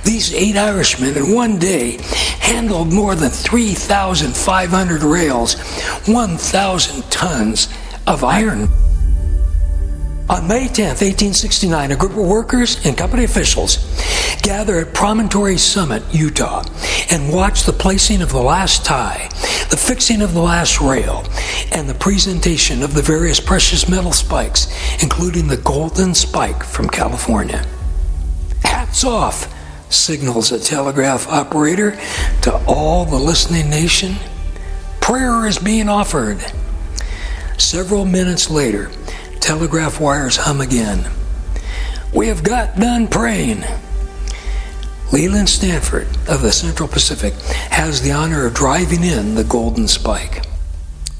[0.04, 1.98] These eight Irishmen in one day
[2.40, 5.54] handled more than 3,500 rails,
[6.06, 7.68] 1,000 tons
[8.06, 8.68] of iron.
[10.26, 13.76] On May 10, 1869, a group of workers and company officials
[14.40, 16.64] gather at Promontory Summit, Utah,
[17.10, 19.28] and watch the placing of the last tie,
[19.68, 21.26] the fixing of the last rail,
[21.72, 24.66] and the presentation of the various precious metal spikes,
[25.02, 27.62] including the golden spike from California.
[28.62, 29.54] Hats off,
[29.92, 32.00] signals a telegraph operator
[32.40, 34.16] to all the listening nation.
[35.02, 36.42] Prayer is being offered.
[37.58, 38.90] Several minutes later,
[39.44, 41.06] telegraph wires hum again.
[42.14, 43.62] We have got done praying.
[45.12, 47.34] Leland Stanford of the Central Pacific
[47.70, 50.46] has the honor of driving in the golden spike.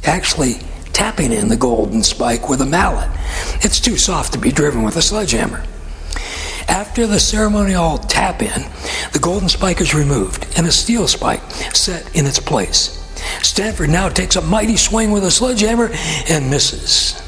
[0.05, 0.55] Actually,
[0.95, 3.11] tapping in the golden spike with a mallet.
[3.63, 5.63] It's too soft to be driven with a sledgehammer.
[6.67, 8.63] After the ceremonial tap in,
[9.13, 11.43] the golden spike is removed and a steel spike
[11.75, 13.05] set in its place.
[13.43, 15.91] Stanford now takes a mighty swing with a sledgehammer
[16.31, 17.21] and misses.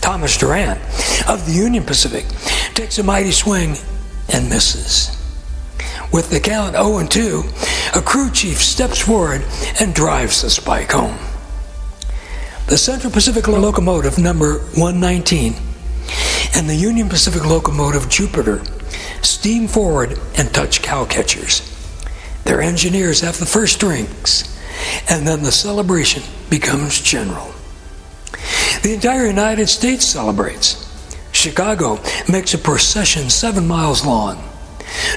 [0.00, 0.80] Thomas Durant
[1.28, 2.26] of the Union Pacific
[2.74, 3.76] takes a mighty swing
[4.32, 5.16] and misses.
[6.12, 7.42] With the count 0 and 2,
[7.94, 9.44] a crew chief steps forward
[9.80, 11.18] and drives the spike home.
[12.66, 15.54] The Central Pacific locomotive number 119
[16.54, 18.62] and the Union Pacific locomotive Jupiter
[19.22, 21.66] steam forward and touch cow catchers.
[22.44, 24.58] Their engineers have the first drinks,
[25.08, 27.54] and then the celebration becomes general.
[28.82, 30.86] The entire United States celebrates.
[31.32, 34.42] Chicago makes a procession seven miles long.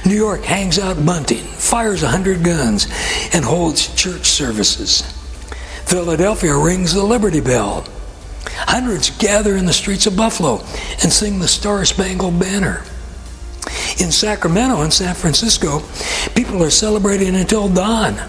[0.05, 2.85] New York hangs out bunting, fires a hundred guns,
[3.33, 5.01] and holds church services.
[5.85, 7.85] Philadelphia rings the Liberty Bell.
[8.45, 10.59] Hundreds gather in the streets of Buffalo
[11.01, 12.83] and sing the Star Spangled Banner.
[13.99, 15.81] In Sacramento and San Francisco,
[16.35, 18.19] people are celebrating until dawn.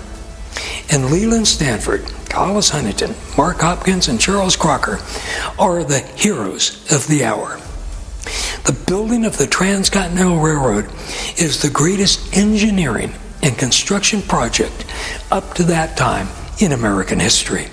[0.93, 4.99] And Leland Stanford, Collis Huntington, Mark Hopkins, and Charles Crocker
[5.57, 7.61] are the heroes of the hour.
[8.65, 10.91] The building of the Transcontinental Railroad
[11.39, 14.85] is the greatest engineering and construction project
[15.31, 16.27] up to that time
[16.59, 17.69] in American history.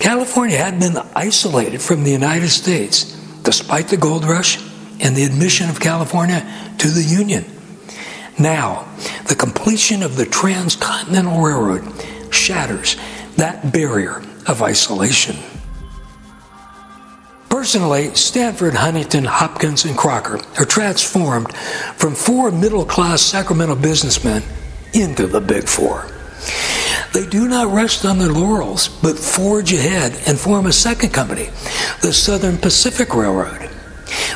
[0.00, 4.58] California had been isolated from the United States despite the gold rush
[4.98, 6.44] and the admission of California
[6.78, 7.44] to the Union.
[8.40, 8.88] Now,
[9.28, 11.84] the completion of the Transcontinental Railroad
[12.34, 12.96] shatters
[13.36, 15.36] that barrier of isolation.
[17.48, 21.56] Personally, Stanford, Huntington, Hopkins, and Crocker are transformed
[21.96, 24.42] from four middle class Sacramento businessmen
[24.92, 26.06] into the Big Four.
[27.12, 31.46] They do not rest on their laurels, but forge ahead and form a second company,
[32.02, 33.70] the Southern Pacific Railroad.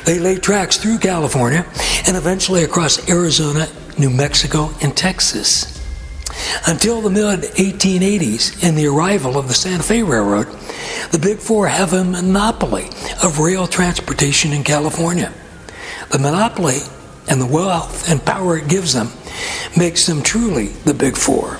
[0.04, 1.66] They lay tracks through California
[2.06, 3.66] and eventually across Arizona,
[3.98, 5.77] New Mexico, and Texas.
[6.66, 10.46] Until the mid 1880s and the arrival of the Santa Fe Railroad,
[11.10, 12.88] the Big Four have a monopoly
[13.22, 15.32] of rail transportation in California.
[16.10, 16.78] The monopoly
[17.28, 19.08] and the wealth and power it gives them
[19.76, 21.58] makes them truly the Big Four.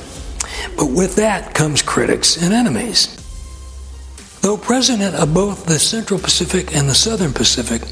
[0.76, 3.14] But with that comes critics and enemies.
[4.40, 7.82] Though president of both the Central Pacific and the Southern Pacific,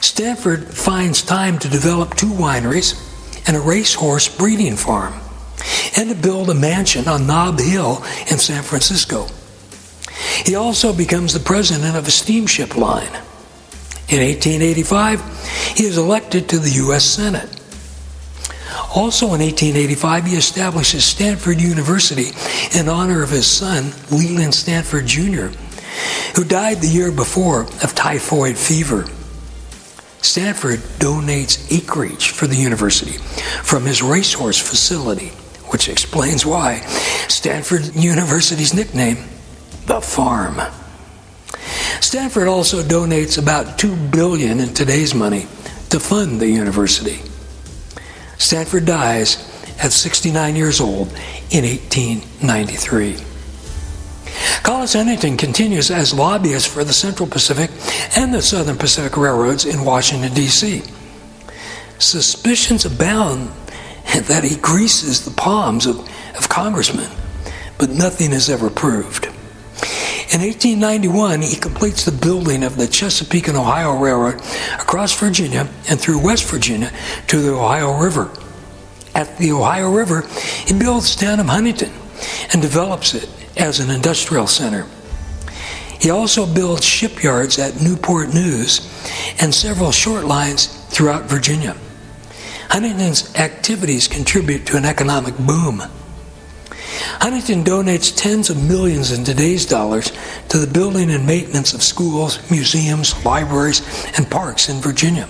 [0.00, 2.98] Stanford finds time to develop two wineries
[3.46, 5.14] and a racehorse breeding farm,
[5.96, 9.26] and to build a mansion on Nob Hill in San Francisco.
[10.44, 13.12] He also becomes the president of a steamship line.
[14.08, 17.04] In 1885, He is elected to the U.S.
[17.04, 17.48] Senate.
[18.94, 22.32] Also in 1885, he establishes Stanford University
[22.78, 25.46] in honor of his son, Leland Stanford Jr.,
[26.36, 29.06] who died the year before of typhoid fever.
[30.20, 33.18] Stanford donates acreage for the university
[33.62, 35.32] from his racehorse facility,
[35.72, 36.80] which explains why
[37.28, 39.16] Stanford University's nickname,
[39.86, 40.60] the farm.
[42.00, 45.46] Stanford also donates about 2 billion in today's money
[45.88, 47.20] to fund the university.
[48.38, 49.48] Stanford dies
[49.82, 51.08] at 69 years old
[51.50, 53.16] in 1893.
[54.62, 57.70] Collis Huntington continues as lobbyist for the Central Pacific
[58.16, 60.82] and the Southern Pacific Railroads in Washington, D.C.
[61.98, 63.50] Suspicions abound
[64.28, 65.98] that he greases the palms of,
[66.36, 67.10] of congressmen,
[67.78, 69.26] but nothing is ever proved.
[70.32, 74.40] In 1891, he completes the building of the Chesapeake and Ohio Railroad
[74.80, 76.90] across Virginia and through West Virginia
[77.26, 78.30] to the Ohio River.
[79.14, 80.26] At the Ohio River,
[80.64, 81.92] he builds the town of Huntington
[82.50, 83.28] and develops it
[83.58, 84.86] as an industrial center.
[86.00, 88.80] He also builds shipyards at Newport News
[89.38, 91.76] and several short lines throughout Virginia.
[92.72, 95.82] Huntington's activities contribute to an economic boom.
[97.20, 100.10] Huntington donates tens of millions in today's dollars
[100.48, 103.82] to the building and maintenance of schools, museums, libraries,
[104.16, 105.26] and parks in Virginia.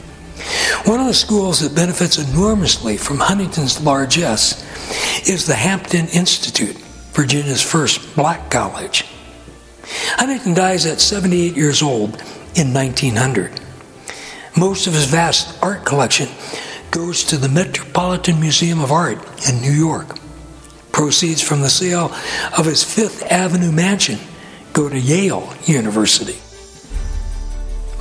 [0.85, 4.63] One of the schools that benefits enormously from Huntington's largesse
[5.29, 6.77] is the Hampton Institute,
[7.11, 9.05] Virginia's first black college.
[10.15, 12.23] Huntington dies at 78 years old
[12.55, 13.61] in 1900.
[14.57, 16.29] Most of his vast art collection
[16.93, 19.19] goes to the Metropolitan Museum of Art
[19.49, 20.19] in New York.
[20.93, 22.15] Proceeds from the sale
[22.57, 24.19] of his Fifth Avenue mansion
[24.75, 26.39] go to Yale University.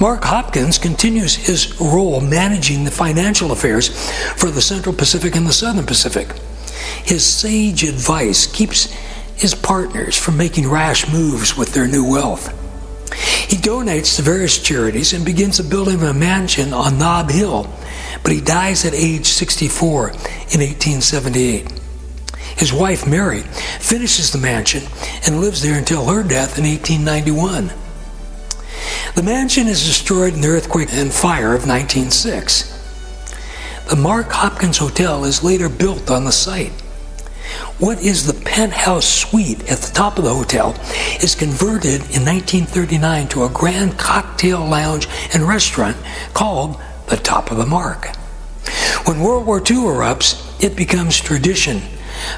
[0.02, 3.88] Mark Hopkins continues his role managing the financial affairs
[4.34, 6.28] for the Central Pacific and the Southern Pacific.
[7.06, 8.92] His sage advice keeps
[9.38, 12.58] his partners from making rash moves with their new wealth.
[13.48, 17.70] He donates to various charities and begins the building of a mansion on Nob Hill,
[18.24, 21.72] but he dies at age 64 in 1878.
[22.58, 23.42] His wife, Mary,
[23.80, 24.84] finishes the mansion
[25.26, 27.72] and lives there until her death in 1891.
[29.16, 32.78] The mansion is destroyed in the earthquake and fire of 1906.
[33.90, 36.72] The Mark Hopkins Hotel is later built on the site.
[37.80, 40.76] What is the penthouse suite at the top of the hotel
[41.22, 45.98] is converted in 1939 to a grand cocktail lounge and restaurant
[46.34, 46.80] called
[47.12, 48.16] the Top of the Mark.
[49.06, 51.82] When World War II erupts, it becomes tradition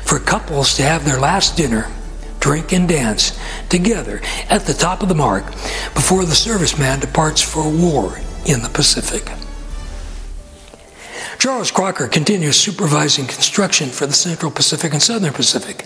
[0.01, 1.91] for couples to have their last dinner,
[2.39, 3.37] drink, and dance
[3.69, 4.19] together
[4.49, 5.45] at the top of the mark
[5.93, 9.31] before the serviceman departs for war in the Pacific.
[11.37, 15.85] Charles Crocker continues supervising construction for the Central Pacific and Southern Pacific.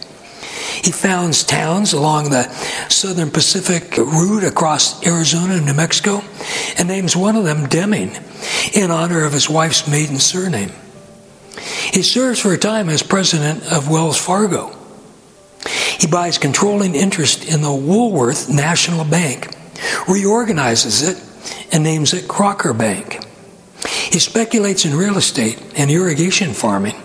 [0.83, 2.43] He founds towns along the
[2.89, 6.21] Southern Pacific route across Arizona and New Mexico
[6.77, 8.15] and names one of them Deming
[8.73, 10.71] in honor of his wife's maiden surname.
[11.93, 14.75] He serves for a time as president of Wells Fargo.
[15.99, 19.55] He buys controlling interest in the Woolworth National Bank,
[20.07, 21.23] reorganizes it,
[21.71, 23.25] and names it Crocker Bank.
[24.11, 26.95] He speculates in real estate and irrigation farming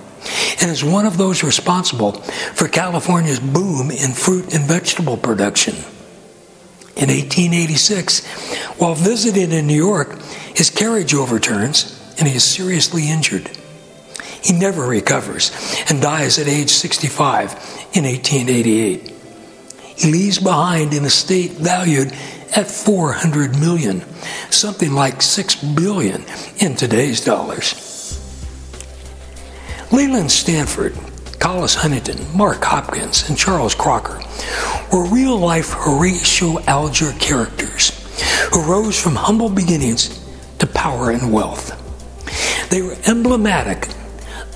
[0.62, 5.74] and is one of those responsible for California's boom in fruit and vegetable production.
[6.94, 8.24] In 1886,
[8.78, 10.20] while visiting in New York,
[10.54, 13.50] his carriage overturns and he is seriously injured.
[14.42, 15.50] He never recovers
[15.88, 17.52] and dies at age 65
[17.94, 19.08] in 1888.
[19.96, 22.12] He leaves behind an estate valued
[22.54, 24.04] at 400 million,
[24.50, 26.24] something like 6 billion
[26.58, 27.91] in today's dollars.
[29.92, 30.96] Leland Stanford,
[31.38, 34.22] Collis Huntington, Mark Hopkins, and Charles Crocker
[34.90, 37.90] were real life Horatio Alger characters
[38.52, 40.24] who rose from humble beginnings
[40.60, 41.78] to power and wealth.
[42.70, 43.88] They were emblematic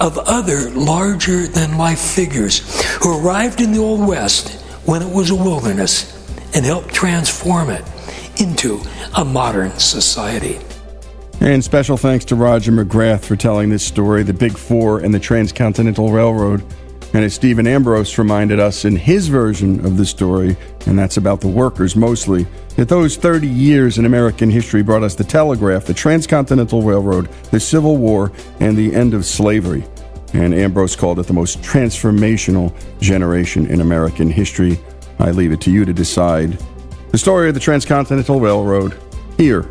[0.01, 4.55] of other larger than life figures who arrived in the Old West
[4.87, 6.15] when it was a wilderness
[6.55, 7.85] and helped transform it
[8.41, 8.81] into
[9.15, 10.61] a modern society.
[11.41, 15.21] And special thanks to Roger McGrath for telling this story, the Big Four and the
[15.21, 16.65] Transcontinental Railroad.
[17.13, 20.57] And as Stephen Ambrose reminded us in his version of the story,
[20.87, 25.15] and that's about the workers mostly, that those 30 years in American history brought us
[25.15, 29.85] the telegraph, the Transcontinental Railroad, the Civil War, and the end of slavery.
[30.33, 34.79] And Ambrose called it the most transformational generation in American history.
[35.19, 36.59] I leave it to you to decide.
[37.13, 38.99] The story of the Transcontinental Railroad
[39.37, 39.71] here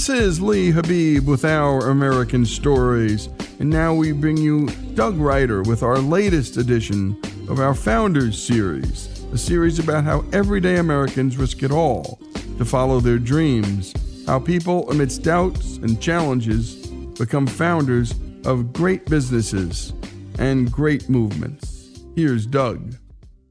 [0.00, 3.28] This is Lee Habeeb with our American Stories,
[3.58, 7.20] and now we bring you Doug Ryder with our latest edition
[7.50, 12.18] of our Founders series, a series about how everyday Americans risk it all
[12.56, 13.92] to follow their dreams,
[14.26, 16.76] how people amidst doubts and challenges
[17.18, 18.14] become founders
[18.46, 19.92] of great businesses
[20.38, 22.00] and great movements.
[22.16, 22.94] Here's Doug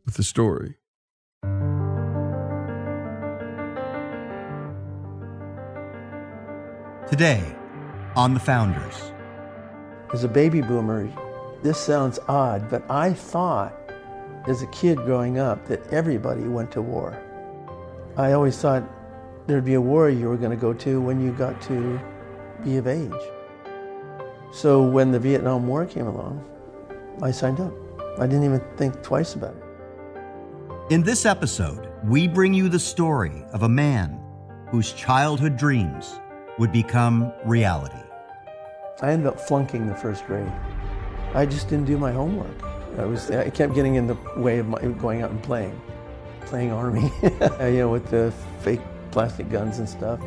[0.03, 0.78] with the story.
[7.09, 7.43] Today,
[8.15, 9.13] on The Founders.
[10.13, 11.09] As a baby boomer,
[11.63, 13.73] this sounds odd, but I thought
[14.45, 17.19] as a kid growing up that everybody went to war.
[18.15, 18.83] I always thought
[19.47, 21.99] there'd be a war you were going to go to when you got to
[22.63, 23.11] be of age.
[24.53, 26.45] So when the Vietnam War came along,
[27.23, 27.73] I signed up.
[28.19, 30.93] I didn't even think twice about it.
[30.93, 34.21] In this episode, we bring you the story of a man
[34.69, 36.19] whose childhood dreams
[36.59, 37.95] would become reality.
[39.01, 40.51] I ended up flunking the first grade.
[41.33, 42.63] I just didn't do my homework.
[42.97, 45.79] I was I kept getting in the way of my going out and playing,
[46.41, 48.81] playing army, you know, with the fake
[49.11, 50.19] plastic guns and stuff.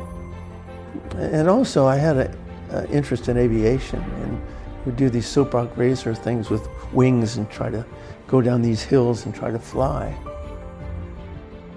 [1.15, 4.41] And also, I had an interest in aviation and
[4.85, 7.85] would do these soap rock racer things with wings and try to
[8.27, 10.17] go down these hills and try to fly.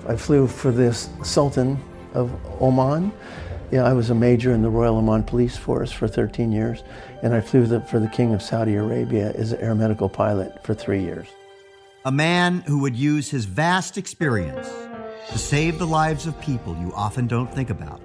[0.08, 1.78] I flew for this Sultan
[2.14, 2.32] of
[2.62, 3.12] Oman
[3.70, 6.84] yeah, I was a major in the Royal Oman Police Force for 13 years,
[7.22, 10.62] and I flew the, for the King of Saudi Arabia as an air medical pilot
[10.64, 11.26] for three years.
[12.04, 14.68] A man who would use his vast experience
[15.30, 18.00] to save the lives of people you often don't think about,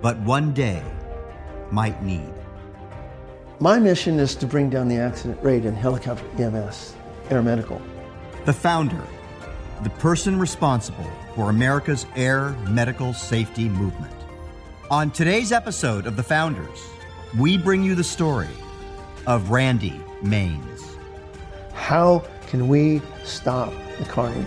[0.00, 0.82] but one day
[1.72, 2.32] might need.
[3.58, 6.94] My mission is to bring down the accident rate in helicopter EMS,
[7.30, 7.82] air medical.
[8.44, 9.02] The founder,
[9.82, 14.14] the person responsible for America's air medical safety movement.
[14.90, 16.82] On today's episode of The Founders,
[17.36, 18.48] we bring you the story
[19.26, 20.96] of Randy Mains.
[21.74, 24.46] How can we stop the carnage?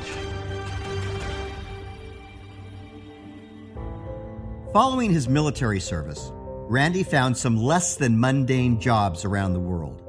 [4.74, 10.02] Following his military service, Randy found some less than mundane jobs around the world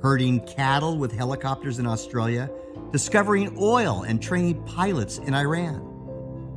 [0.00, 2.50] herding cattle with helicopters in Australia,
[2.92, 5.80] discovering oil, and training pilots in Iran.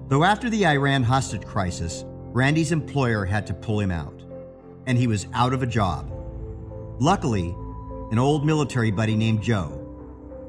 [0.10, 2.06] Though after the Iran hostage crisis,
[2.36, 4.22] Randy's employer had to pull him out,
[4.88, 6.12] and he was out of a job.
[7.00, 7.56] Luckily,
[8.12, 9.82] an old military buddy named Joe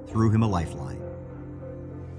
[0.09, 1.01] threw him a lifeline.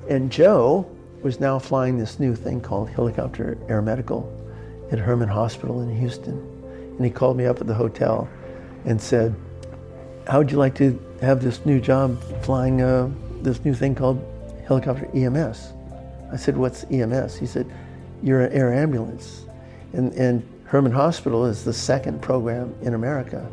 [0.09, 0.89] And Joe
[1.21, 4.31] was now flying this new thing called helicopter air medical
[4.89, 6.37] at Hermann Hospital in Houston.
[6.95, 8.29] And he called me up at the hotel
[8.85, 9.35] and said,
[10.27, 13.11] How would you like to have this new job flying uh,
[13.41, 14.25] this new thing called
[14.65, 15.73] helicopter EMS?
[16.31, 17.35] I said, What's EMS?
[17.35, 17.69] He said,
[18.23, 19.43] You're an air ambulance.
[19.97, 23.49] And, and Hermann Hospital is the second program in America.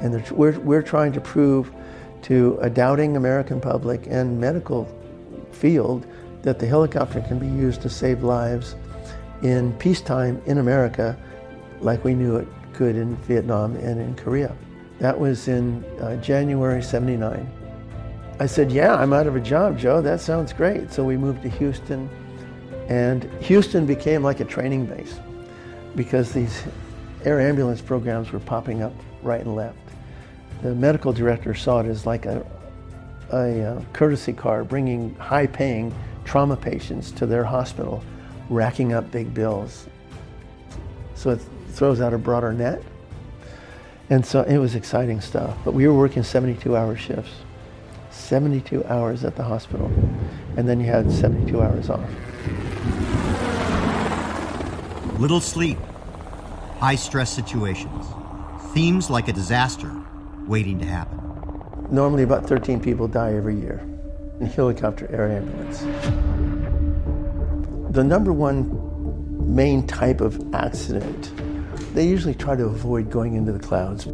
[0.00, 1.72] And we're, we're trying to prove
[2.22, 4.86] to a doubting American public and medical
[5.50, 6.06] field
[6.42, 8.76] that the helicopter can be used to save lives
[9.42, 11.18] in peacetime in America
[11.80, 14.54] like we knew it could in Vietnam and in Korea.
[15.00, 17.50] That was in uh, January 79.
[18.38, 20.00] I said, Yeah, I'm out of a job, Joe.
[20.00, 20.92] That sounds great.
[20.92, 22.08] So we moved to Houston,
[22.88, 25.18] and Houston became like a training base
[25.98, 26.62] because these
[27.24, 29.76] air ambulance programs were popping up right and left.
[30.62, 32.46] The medical director saw it as like a,
[33.32, 35.92] a, uh, courtesy car bringing high paying
[36.24, 38.04] trauma patients to their hospital,
[38.48, 39.88] racking up big bills.
[41.16, 41.40] So it
[41.70, 42.80] throws out a broader net.
[44.08, 45.58] And so it was exciting stuff.
[45.64, 47.32] But we were working 72 hour shifts,
[48.12, 49.90] 72 hours at the hospital,
[50.56, 53.17] and then you had 72 hours off.
[55.18, 55.78] Little sleep,
[56.78, 58.06] high stress situations,
[58.72, 59.92] seems like a disaster
[60.46, 61.18] waiting to happen.
[61.90, 63.80] Normally, about 13 people die every year
[64.38, 65.80] in helicopter air ambulance.
[67.92, 71.32] The number one main type of accident,
[71.94, 74.06] they usually try to avoid going into the clouds.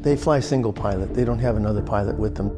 [0.00, 2.48] They fly single pilot, they don't have another pilot with them.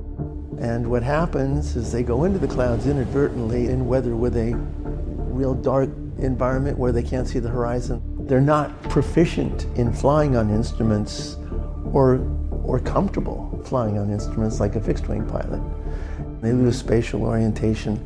[0.59, 5.53] And what happens is they go into the clouds inadvertently in weather with a real
[5.53, 8.03] dark environment where they can't see the horizon.
[8.27, 11.37] They're not proficient in flying on instruments
[11.93, 12.27] or,
[12.65, 15.61] or comfortable flying on instruments like a fixed wing pilot.
[16.41, 18.05] They lose spatial orientation.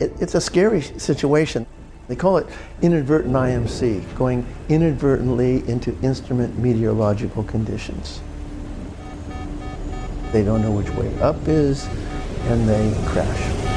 [0.00, 1.66] It, it's a scary situation.
[2.08, 2.46] They call it
[2.82, 8.20] inadvertent IMC, going inadvertently into instrument meteorological conditions.
[10.32, 11.86] They don't know which way up is,
[12.48, 13.71] and they crash.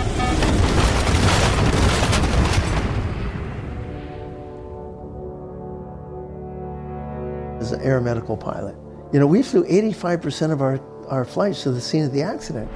[7.76, 8.76] An air medical pilot.
[9.14, 12.70] You know, we flew 85% of our, our flights to the scene of the accident.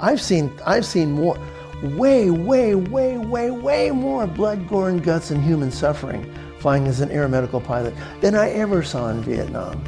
[0.00, 1.38] I've seen, I've seen more,
[1.82, 7.00] way, way, way, way, way more blood, gore, and guts and human suffering flying as
[7.00, 9.84] an air medical pilot than I ever saw in Vietnam.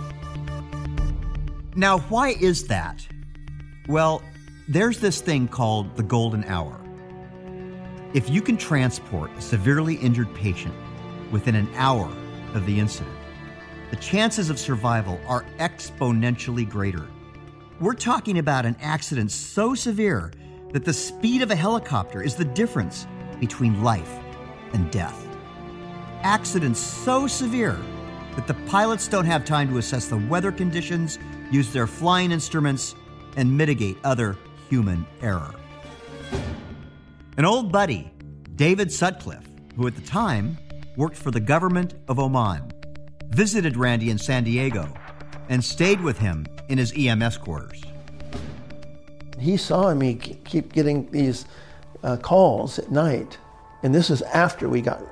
[1.74, 3.06] Now, why is that?
[3.88, 4.22] Well,
[4.68, 6.78] there's this thing called the golden hour.
[8.12, 10.74] If you can transport a severely injured patient
[11.30, 12.10] within an hour
[12.54, 13.15] of the incident,
[13.96, 17.08] the chances of survival are exponentially greater.
[17.80, 20.32] We're talking about an accident so severe
[20.72, 23.06] that the speed of a helicopter is the difference
[23.40, 24.12] between life
[24.74, 25.26] and death.
[26.20, 27.78] Accidents so severe
[28.34, 31.18] that the pilots don't have time to assess the weather conditions,
[31.50, 32.94] use their flying instruments,
[33.38, 34.36] and mitigate other
[34.68, 35.54] human error.
[37.38, 38.12] An old buddy,
[38.56, 40.58] David Sutcliffe, who at the time
[40.98, 42.72] worked for the government of Oman,
[43.28, 44.92] visited Randy in San Diego
[45.48, 47.82] and stayed with him in his EMS quarters.
[49.38, 51.46] He saw me keep getting these
[52.02, 53.38] uh, calls at night,
[53.82, 55.02] and this is after we got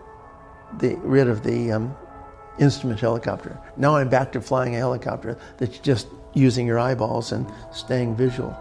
[0.78, 1.96] the, rid of the um,
[2.58, 3.58] instrument helicopter.
[3.76, 8.56] Now I'm back to flying a helicopter that's just using your eyeballs and staying visual.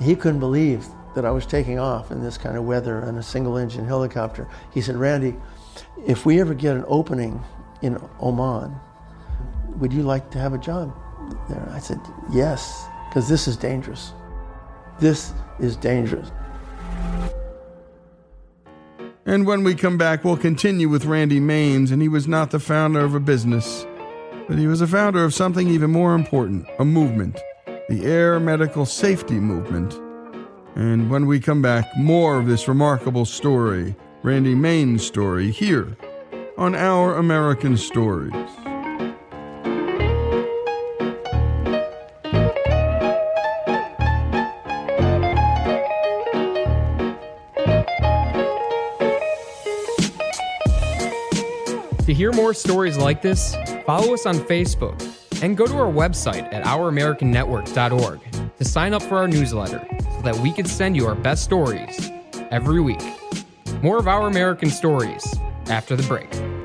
[0.00, 3.22] He couldn't believe that I was taking off in this kind of weather in a
[3.22, 4.46] single engine helicopter.
[4.72, 5.34] He said, Randy,
[6.06, 7.42] if we ever get an opening
[7.86, 8.74] in Oman,
[9.78, 10.94] would you like to have a job
[11.48, 11.66] there?
[11.70, 12.00] I said,
[12.32, 14.12] yes, because this is dangerous.
[15.00, 16.30] This is dangerous.
[19.24, 22.60] And when we come back, we'll continue with Randy Mains, and he was not the
[22.60, 23.86] founder of a business,
[24.48, 27.40] but he was a founder of something even more important a movement,
[27.88, 29.94] the Air Medical Safety Movement.
[30.76, 35.96] And when we come back, more of this remarkable story, Randy Mains' story, here
[36.58, 38.32] on Our American Stories.
[52.04, 53.54] To hear more stories like this,
[53.84, 55.02] follow us on Facebook
[55.42, 58.20] and go to our website at ouramericannetwork.org
[58.56, 62.10] to sign up for our newsletter so that we can send you our best stories
[62.50, 63.02] every week.
[63.82, 65.22] More of Our American Stories
[65.68, 66.55] after the break.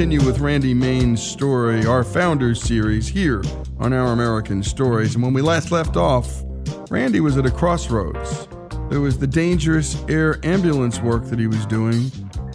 [0.00, 3.42] Continue with Randy Mains' story, our Founders series, here
[3.78, 5.14] on Our American Stories.
[5.14, 6.42] And when we last left off,
[6.90, 8.48] Randy was at a crossroads.
[8.88, 12.10] There was the dangerous air ambulance work that he was doing,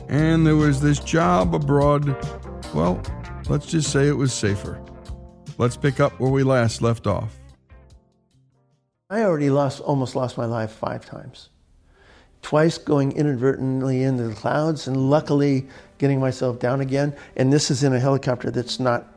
[0.10, 2.18] and there was this job abroad.
[2.74, 3.00] Well,
[3.48, 4.84] let's just say it was safer.
[5.60, 7.38] Let's pick up where we last left off.
[9.12, 11.52] I already lost, almost lost my life five times.
[12.42, 15.68] Twice going inadvertently into the clouds, and luckily
[15.98, 17.16] getting myself down again.
[17.36, 19.08] And this is in a helicopter that's not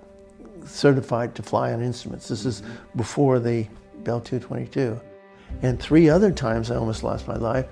[0.64, 2.28] certified to fly on instruments.
[2.28, 2.62] This is
[2.96, 3.66] before the
[4.04, 5.00] Bell 222.
[5.62, 7.66] And three other times I almost lost my life.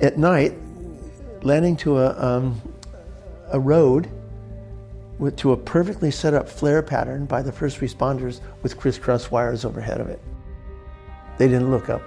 [0.00, 0.54] At night,
[1.42, 2.60] landing to a, um,
[3.50, 4.10] a road
[5.18, 9.64] with, to a perfectly set up flare pattern by the first responders with crisscross wires
[9.64, 10.20] overhead of it.
[11.38, 12.02] They didn't look up.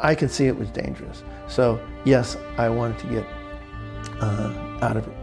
[0.00, 1.22] I could see it was dangerous.
[1.48, 3.26] So, yes, I wanted to get
[4.20, 5.14] uh, out of it.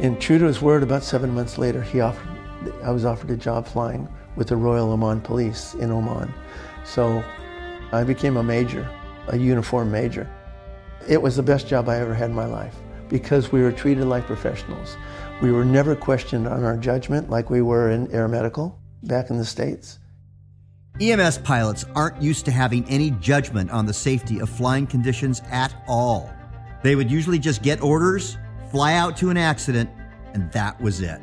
[0.00, 2.28] And true to his word, about seven months later, he offered,
[2.82, 6.32] I was offered a job flying with the Royal Oman Police in Oman.
[6.84, 7.22] So
[7.92, 8.88] I became a major,
[9.28, 10.28] a uniform major.
[11.08, 12.76] It was the best job I ever had in my life
[13.08, 14.96] because we were treated like professionals.
[15.40, 19.38] We were never questioned on our judgment like we were in air medical back in
[19.38, 19.98] the States.
[21.00, 25.72] EMS pilots aren't used to having any judgment on the safety of flying conditions at
[25.86, 26.32] all.
[26.82, 28.36] They would usually just get orders,
[28.72, 29.88] fly out to an accident,
[30.34, 31.20] and that was it.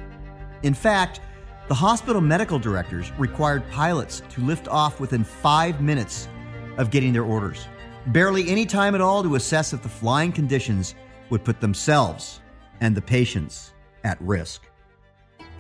[0.63, 1.19] In fact,
[1.67, 6.29] the hospital medical directors required pilots to lift off within five minutes
[6.77, 7.67] of getting their orders.
[8.07, 10.95] Barely any time at all to assess if the flying conditions
[11.29, 12.39] would put themselves
[12.79, 13.73] and the patients
[14.05, 14.61] at risk.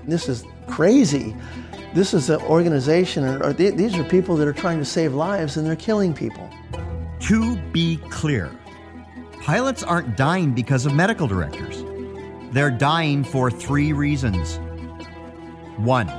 [0.07, 1.35] This is crazy.
[1.95, 5.65] This is an organization, or these are people that are trying to save lives and
[5.65, 6.49] they're killing people.
[7.21, 8.51] To be clear,
[9.41, 11.85] pilots aren't dying because of medical directors.
[12.51, 14.57] They're dying for three reasons.
[15.77, 16.11] One,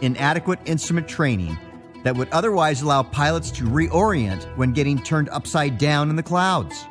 [0.00, 1.58] inadequate instrument training
[2.02, 6.86] that would otherwise allow pilots to reorient when getting turned upside down in the clouds.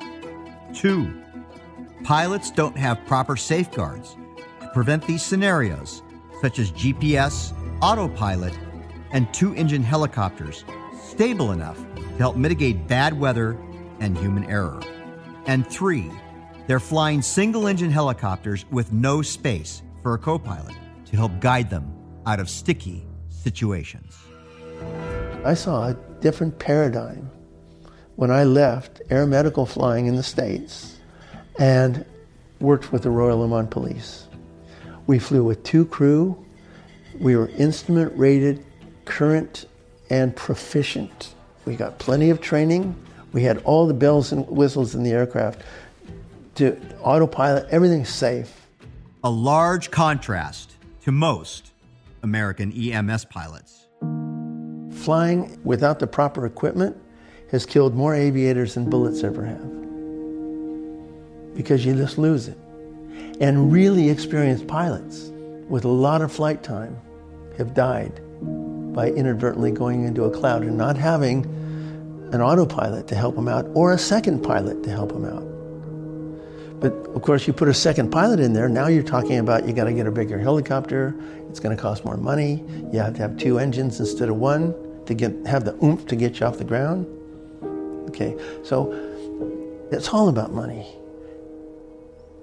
[0.76, 1.24] Two,
[2.04, 4.16] pilots don't have proper safeguards
[4.62, 6.04] to prevent these scenarios,
[6.40, 7.52] such as GPS,
[7.82, 8.58] autopilot,
[9.12, 10.66] and two engine helicopters
[11.02, 13.58] stable enough to help mitigate bad weather
[14.00, 14.82] and human error.
[15.46, 16.12] And three,
[16.68, 21.70] they're flying single engine helicopters with no space for a co pilot to help guide
[21.70, 21.94] them
[22.26, 24.18] out of sticky situations.
[25.44, 27.30] I saw a different paradigm
[28.16, 30.98] when I left air medical flying in the States
[31.60, 32.06] and
[32.60, 34.28] worked with the Royal Oman Police.
[35.08, 36.45] We flew with two crew.
[37.20, 38.66] We were instrument rated,
[39.06, 39.66] current,
[40.10, 41.34] and proficient.
[41.66, 42.96] We got plenty of training.
[43.32, 45.62] We had all the bells and whistles in the aircraft
[46.56, 48.68] to autopilot, everything's safe.
[49.24, 51.72] A large contrast to most
[52.24, 53.88] American EMS pilots.
[55.04, 56.98] Flying without the proper equipment
[57.52, 59.72] has killed more aviators than bullets ever have.
[61.56, 62.58] Because you just lose it.
[63.40, 65.32] And really experienced pilots
[65.68, 66.98] with a lot of flight time
[67.58, 68.22] have died
[68.94, 71.46] by inadvertently going into a cloud and not having
[72.32, 75.44] an autopilot to help them out or a second pilot to help them out.
[76.80, 79.74] But of course, you put a second pilot in there, now you're talking about you
[79.74, 81.16] got to get a bigger helicopter,
[81.50, 84.74] it's going to cost more money, you have to have two engines instead of one
[85.06, 87.06] to get have the oomph to get you off the ground.
[88.10, 88.92] Okay, so
[89.92, 90.86] it's all about money.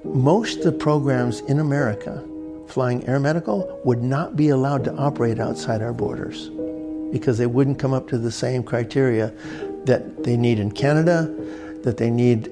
[0.04, 2.24] Most of the programs in America
[2.72, 6.48] flying air medical would not be allowed to operate outside our borders
[7.12, 9.28] because they wouldn't come up to the same criteria
[9.84, 11.24] that they need in Canada,
[11.82, 12.50] that they need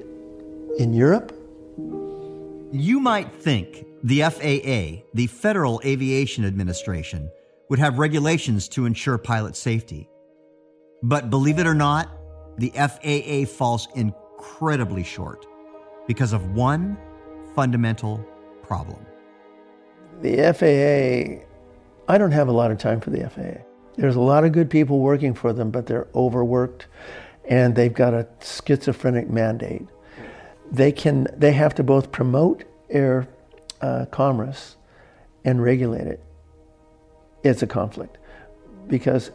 [0.77, 1.35] in Europe,
[2.71, 7.29] you might think the FAA, the Federal Aviation Administration,
[7.69, 10.07] would have regulations to ensure pilot safety.
[11.03, 12.09] But believe it or not,
[12.57, 15.45] the FAA falls incredibly short
[16.07, 16.97] because of one
[17.55, 18.25] fundamental
[18.61, 19.05] problem.
[20.21, 21.45] The FAA,
[22.11, 23.63] I don't have a lot of time for the FAA.
[23.97, 26.87] There's a lot of good people working for them, but they're overworked
[27.45, 29.87] and they've got a schizophrenic mandate
[30.71, 33.27] they can they have to both promote air
[33.81, 34.77] uh, commerce
[35.43, 36.23] and regulate it.
[37.43, 38.17] It's a conflict
[38.87, 39.31] because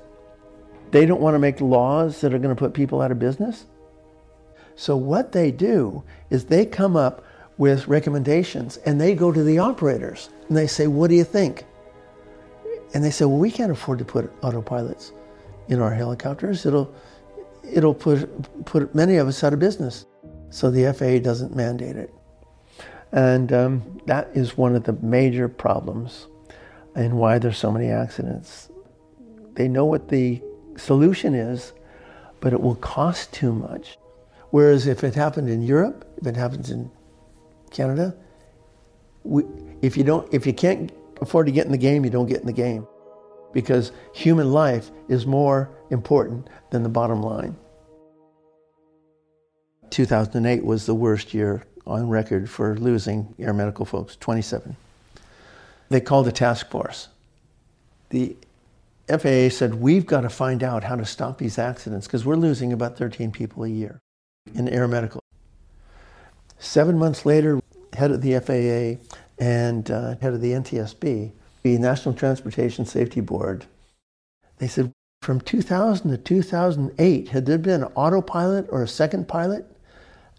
[0.92, 3.66] they don't want to make laws that are going to put people out of business.
[4.76, 7.24] So what they do is they come up
[7.58, 11.64] with recommendations and they go to the operators and they say, "What do you think?"
[12.94, 15.12] And they say, "Well, we can't afford to put autopilots
[15.68, 16.66] in our helicopters.
[16.66, 16.92] It'll
[17.62, 18.28] it'll put
[18.64, 20.06] put many of us out of business."
[20.50, 22.14] so the FAA doesn't mandate it.
[23.12, 26.26] And um, that is one of the major problems
[26.94, 28.70] and why there's so many accidents.
[29.52, 30.42] They know what the
[30.76, 31.72] solution is,
[32.40, 33.98] but it will cost too much.
[34.50, 36.90] Whereas if it happened in Europe, if it happens in
[37.76, 38.14] Canada,
[39.22, 39.44] we,
[39.82, 42.40] if you don't, if you can't afford to get in the game, you don't get
[42.40, 42.86] in the game,
[43.52, 47.54] because human life is more important than the bottom line.
[49.90, 54.76] 2008 was the worst year on record for losing air medical folks 27.
[55.88, 57.08] They called a task force.
[58.08, 58.36] The
[59.08, 62.72] FAA said, We've got to find out how to stop these accidents because we're losing
[62.72, 64.00] about 13 people a year
[64.54, 65.20] in air medical.
[66.58, 67.60] Seven months later,
[67.96, 69.02] head of the FAA
[69.38, 71.32] and uh, head of the NTSB,
[71.62, 73.66] the National Transportation Safety Board,
[74.58, 74.92] they said,
[75.22, 79.66] from 2000 to 2008, had there been an autopilot or a second pilot,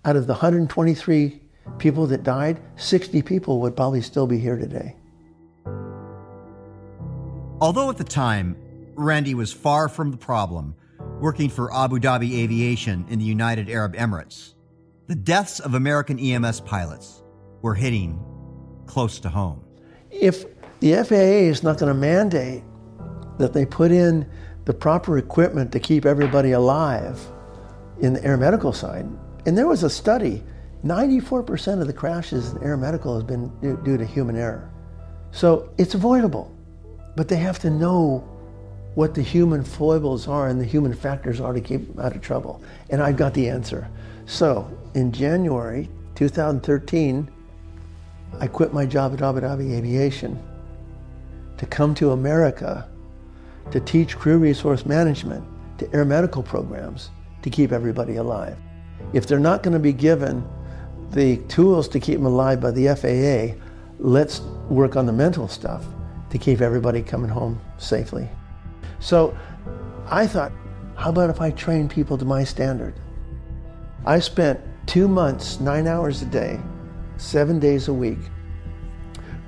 [0.05, 1.41] out of the 123
[1.79, 4.95] people that died, 60 people would probably still be here today.
[7.59, 8.55] Although at the time,
[8.95, 10.75] Randy was far from the problem,
[11.19, 14.53] working for Abu Dhabi Aviation in the United Arab Emirates,
[15.07, 17.23] the deaths of American EMS pilots
[17.67, 18.17] were hitting
[18.85, 19.61] close to home.
[20.09, 20.45] If
[20.79, 22.63] the FAA is not going to mandate
[23.39, 24.25] that they put in
[24.63, 27.19] the proper equipment to keep everybody alive
[27.99, 29.05] in the air medical side,
[29.45, 30.41] and there was a study
[30.85, 33.51] 94% of the crashes in air medical has been
[33.83, 34.71] due to human error.
[35.31, 36.49] So it's avoidable,
[37.17, 38.19] but they have to know
[38.95, 42.21] what the human foibles are and the human factors are to keep them out of
[42.21, 42.63] trouble.
[42.91, 43.89] And I've got the answer.
[44.25, 47.29] So in January 2013,
[48.39, 50.41] I quit my job at Abu Dhabi Aviation
[51.57, 52.87] to come to America
[53.71, 55.43] to teach crew resource management
[55.79, 57.09] to air medical programs
[57.41, 58.57] to keep everybody alive.
[59.13, 60.47] If they're not going to be given
[61.11, 63.59] the tools to keep them alive by the FAA,
[63.99, 65.85] let's work on the mental stuff
[66.29, 68.29] to keep everybody coming home safely.
[68.99, 69.37] So
[70.09, 70.51] I thought,
[70.95, 72.95] how about if I train people to my standard?
[74.05, 76.59] I spent two months, nine hours a day,
[77.17, 78.19] seven days a week,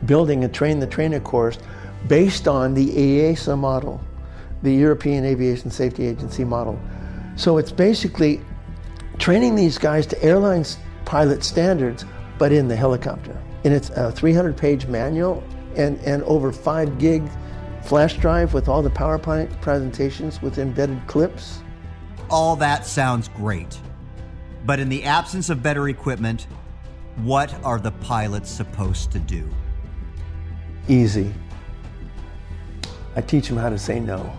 [0.05, 1.57] building a train the trainer course
[2.07, 4.01] based on the EASA model,
[4.63, 6.79] the European Aviation Safety Agency model.
[7.35, 8.41] So it's basically
[9.17, 12.05] training these guys to airlines pilot standards,
[12.37, 13.37] but in the helicopter.
[13.63, 15.43] And it's a 300 page manual
[15.75, 17.29] and, and over five gig
[17.83, 21.61] flash drive with all the PowerPoint presentations with embedded clips.
[22.29, 23.77] All that sounds great.
[24.65, 26.47] But in the absence of better equipment,
[27.23, 29.47] what are the pilots supposed to do?
[30.87, 31.33] Easy.
[33.15, 34.31] I teach them how to say no.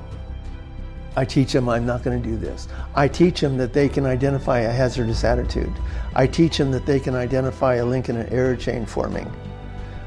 [1.16, 2.68] I teach them I'm not going to do this.
[2.95, 5.72] I teach them that they can identify a hazardous attitude.
[6.14, 9.31] I teach them that they can identify a link in an error chain forming.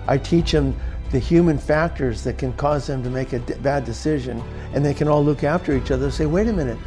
[0.07, 0.75] I teach them
[1.11, 4.41] the human factors that can cause them to make a d- bad decision,
[4.73, 6.77] and they can all look after each other and say, wait a minute,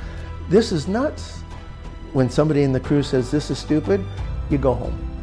[0.48, 1.40] this is nuts.
[2.12, 4.04] When somebody in the crew says, this is stupid,
[4.50, 5.15] you go home.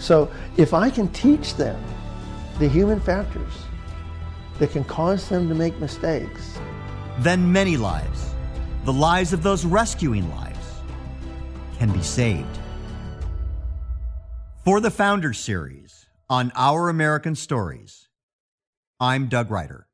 [0.00, 1.80] So if I can teach them
[2.58, 3.52] the human factors
[4.58, 6.58] that can cause them to make mistakes,
[7.18, 8.34] Then many lives,
[8.86, 10.80] the lives of those rescuing lives,
[11.78, 12.58] can be saved.
[14.64, 18.08] For the Founders Series on Our American Stories,
[18.98, 19.86] I'm Doug Ryder.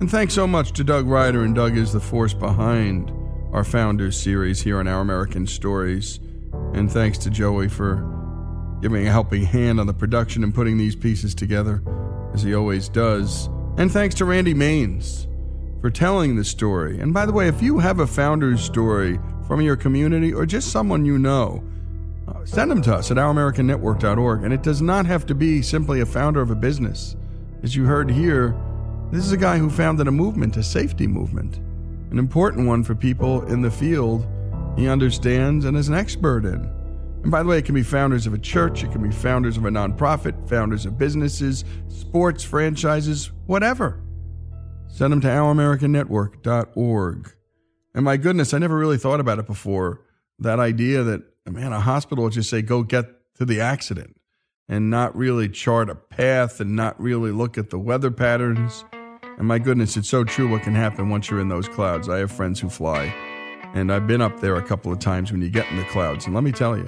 [0.00, 3.10] And thanks so much to Doug Ryder, and Doug is the force behind
[3.52, 6.20] our Founders series here on Our American Stories.
[6.74, 7.96] And thanks to Joey for
[8.82, 11.82] giving a helping hand on the production and putting these pieces together,
[12.34, 13.48] as he always does.
[13.78, 15.26] And thanks to Randy Mains
[15.80, 17.00] for telling the story.
[17.00, 20.70] And by the way, if you have a Founders story from your community or just
[20.70, 21.62] someone you know,
[22.26, 24.42] uh, send them to us at ouramericannetwork.org.
[24.42, 27.16] And it does not have to be simply a founder of a business.
[27.62, 28.54] As you heard here,
[29.10, 31.56] this is a guy who founded a movement, a safety movement,
[32.10, 34.26] an important one for people in the field
[34.76, 36.70] he understands and is an expert in.
[37.22, 39.56] And by the way, it can be founders of a church, it can be founders
[39.56, 44.02] of a nonprofit, founders of businesses, sports franchises, whatever.
[44.88, 47.32] Send them to ouramericannetwork.org.
[47.94, 50.02] And my goodness, I never really thought about it before.
[50.38, 53.06] That idea that, a man, a hospital would just say, go get
[53.36, 54.16] to the accident
[54.68, 58.84] and not really chart a path and not really look at the weather patterns.
[59.38, 62.08] And my goodness, it's so true what can happen once you're in those clouds.
[62.08, 63.12] I have friends who fly,
[63.74, 66.26] and I've been up there a couple of times when you get in the clouds.
[66.26, 66.84] And let me tell you,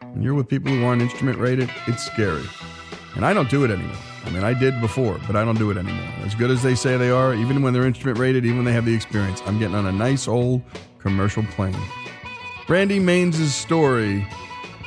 [0.00, 2.44] when you're with people who aren't instrument rated, it's scary.
[3.14, 3.96] And I don't do it anymore.
[4.24, 6.12] I mean, I did before, but I don't do it anymore.
[6.24, 8.72] As good as they say they are, even when they're instrument rated, even when they
[8.72, 10.62] have the experience, I'm getting on a nice old
[10.98, 11.76] commercial plane.
[12.68, 14.26] Randy Mains' story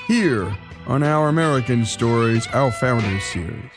[0.08, 0.52] here
[0.88, 3.72] on Our American Stories, Our Founders series.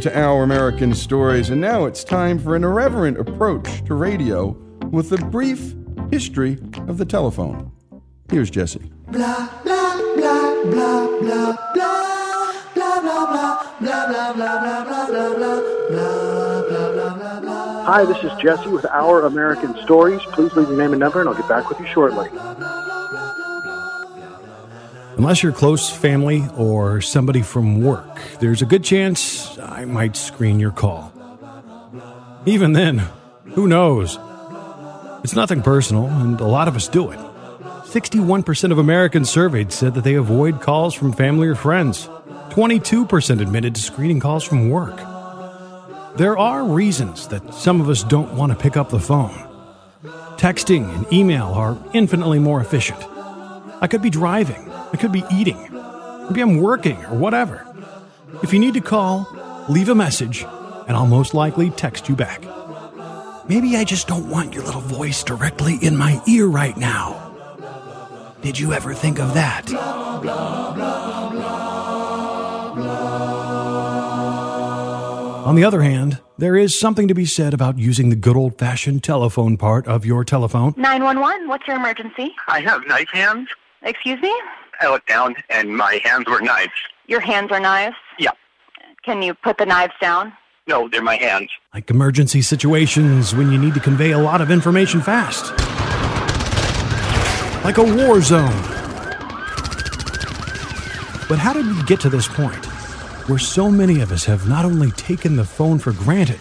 [0.00, 4.56] Return to Our American Stories, and now it's time for an irreverent approach to radio
[4.90, 5.74] with a brief
[6.10, 7.70] history of the telephone.
[8.30, 8.90] Here's Jesse.
[9.08, 12.20] Blah blah blah blah blah blah
[12.74, 17.84] blah blah blah blah blah blah blah blah blah blah blah blah blah blah.
[17.84, 20.22] Hi, this is Jesse with Our American Stories.
[20.32, 22.28] Please leave your name and number, and I'll get back with you shortly.
[25.20, 30.58] Unless you're close family or somebody from work, there's a good chance I might screen
[30.58, 31.12] your call.
[32.46, 33.02] Even then,
[33.52, 34.18] who knows?
[35.22, 37.18] It's nothing personal, and a lot of us do it.
[37.84, 42.08] 61% of Americans surveyed said that they avoid calls from family or friends.
[42.48, 44.96] 22% admitted to screening calls from work.
[46.16, 49.36] There are reasons that some of us don't want to pick up the phone.
[50.38, 53.04] Texting and email are infinitely more efficient.
[53.82, 55.56] I could be driving, I could be eating,
[56.28, 57.66] maybe I'm working or whatever.
[58.42, 59.26] If you need to call,
[59.68, 60.42] leave a message,
[60.86, 62.42] and I'll most likely text you back.
[63.48, 67.26] Maybe I just don't want your little voice directly in my ear right now.
[68.42, 69.72] Did you ever think of that?
[75.46, 78.58] On the other hand, there is something to be said about using the good old
[78.58, 80.74] fashioned telephone part of your telephone.
[80.76, 82.30] 911, what's your emergency?
[82.46, 83.48] I have knife hands.
[83.82, 84.34] Excuse me?
[84.80, 86.72] I looked down and my hands were knives.
[87.06, 87.96] Your hands are knives?
[88.18, 88.32] Yeah.
[89.02, 90.32] Can you put the knives down?
[90.66, 91.50] No, they're my hands.
[91.72, 95.50] Like emergency situations when you need to convey a lot of information fast.
[97.64, 98.50] Like a war zone.
[101.28, 102.64] But how did we get to this point
[103.28, 106.40] where so many of us have not only taken the phone for granted,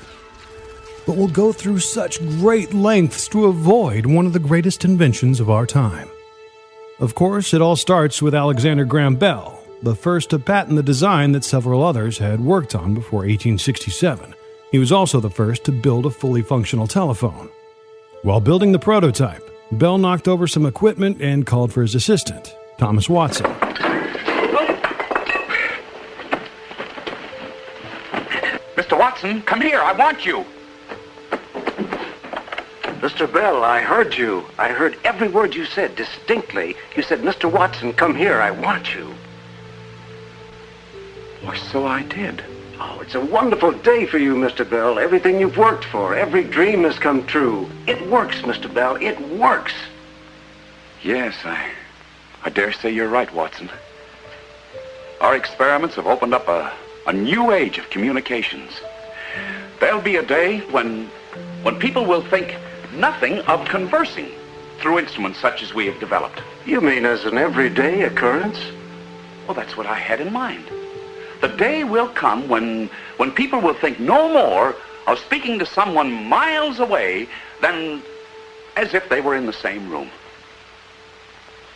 [1.05, 5.49] but will go through such great lengths to avoid one of the greatest inventions of
[5.49, 6.08] our time?
[6.99, 11.31] Of course, it all starts with Alexander Graham Bell, the first to patent the design
[11.31, 14.35] that several others had worked on before 1867.
[14.71, 17.49] He was also the first to build a fully functional telephone.
[18.23, 23.07] While building the prototype, Bell knocked over some equipment and called for his assistant, Thomas
[23.07, 23.45] Watson.
[28.75, 28.99] Mr.
[28.99, 29.79] Watson, come here.
[29.79, 30.45] I want you.
[32.99, 33.31] Mr.
[33.31, 34.43] Bell, I heard you.
[34.57, 36.75] I heard every word you said distinctly.
[36.97, 37.49] You said, Mr.
[37.49, 38.41] Watson, come here.
[38.41, 39.13] I want you.
[41.41, 42.43] Why, so I did.
[42.77, 44.69] Oh, it's a wonderful day for you, Mr.
[44.69, 44.99] Bell.
[44.99, 47.69] Everything you've worked for, every dream has come true.
[47.87, 48.73] It works, Mr.
[48.73, 48.97] Bell.
[48.97, 49.73] It works.
[51.01, 51.71] Yes, I,
[52.43, 53.69] I dare say you're right, Watson.
[55.21, 56.73] Our experiments have opened up a,
[57.07, 58.71] a new age of communications.
[59.79, 61.09] There'll be a day when,
[61.63, 62.57] when people will think
[62.93, 64.31] nothing of conversing
[64.79, 66.41] through instruments such as we have developed.
[66.65, 68.57] You mean as an everyday occurrence?
[69.45, 70.65] Well, that's what I had in mind.
[71.41, 74.75] The day will come when, when people will think no more
[75.07, 77.27] of speaking to someone miles away
[77.61, 78.01] than
[78.75, 80.09] as if they were in the same room.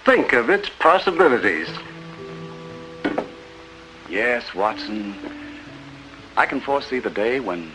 [0.06, 1.70] Think of its possibilities.
[4.10, 5.16] Yes, Watson.
[6.36, 7.72] I can foresee the day when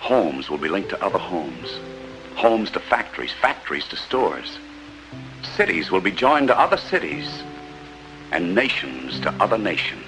[0.00, 1.78] homes will be linked to other homes.
[2.36, 4.58] Homes to factories, factories to stores.
[5.56, 7.42] Cities will be joined to other cities.
[8.30, 10.04] And nations to other nations.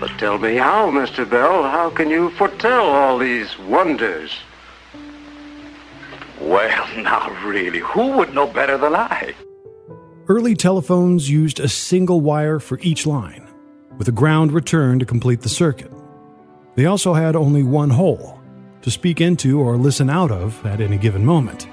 [0.00, 1.28] But tell me how, Mr.
[1.28, 1.62] Bell.
[1.62, 4.34] How can you foretell all these wonders?
[6.40, 9.34] Well, now really, who would know better than I?
[10.26, 13.46] Early telephones used a single wire for each line,
[13.98, 15.92] with a ground return to complete the circuit.
[16.74, 18.33] They also had only one hole
[18.84, 21.66] to speak into or listen out of at any given moment.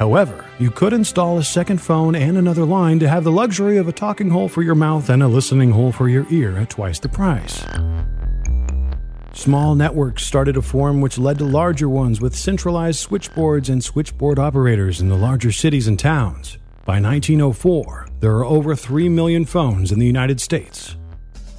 [0.00, 3.86] However, you could install a second phone and another line to have the luxury of
[3.86, 6.98] a talking hole for your mouth and a listening hole for your ear at twice
[6.98, 7.64] the price.
[9.32, 14.40] Small networks started to form, which led to larger ones with centralized switchboards and switchboard
[14.40, 16.58] operators in the larger cities and towns.
[16.84, 20.96] By 1904, there are over 3 million phones in the United States.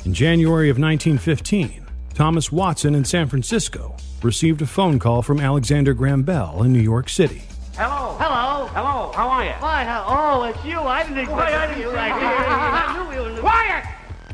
[0.04, 5.94] In January of 1915, Thomas Watson in San Francisco received a phone call from Alexander
[5.94, 7.44] Graham Bell in New York City.
[7.76, 8.16] Hello.
[8.20, 8.68] Hello.
[8.68, 9.12] Hello.
[9.16, 9.54] How are you?
[9.60, 9.88] Fine.
[10.08, 10.80] Oh, it's you.
[10.80, 12.30] I didn't expect Why, I to see didn't you right see- here.
[12.30, 13.86] I knew you were Quiet!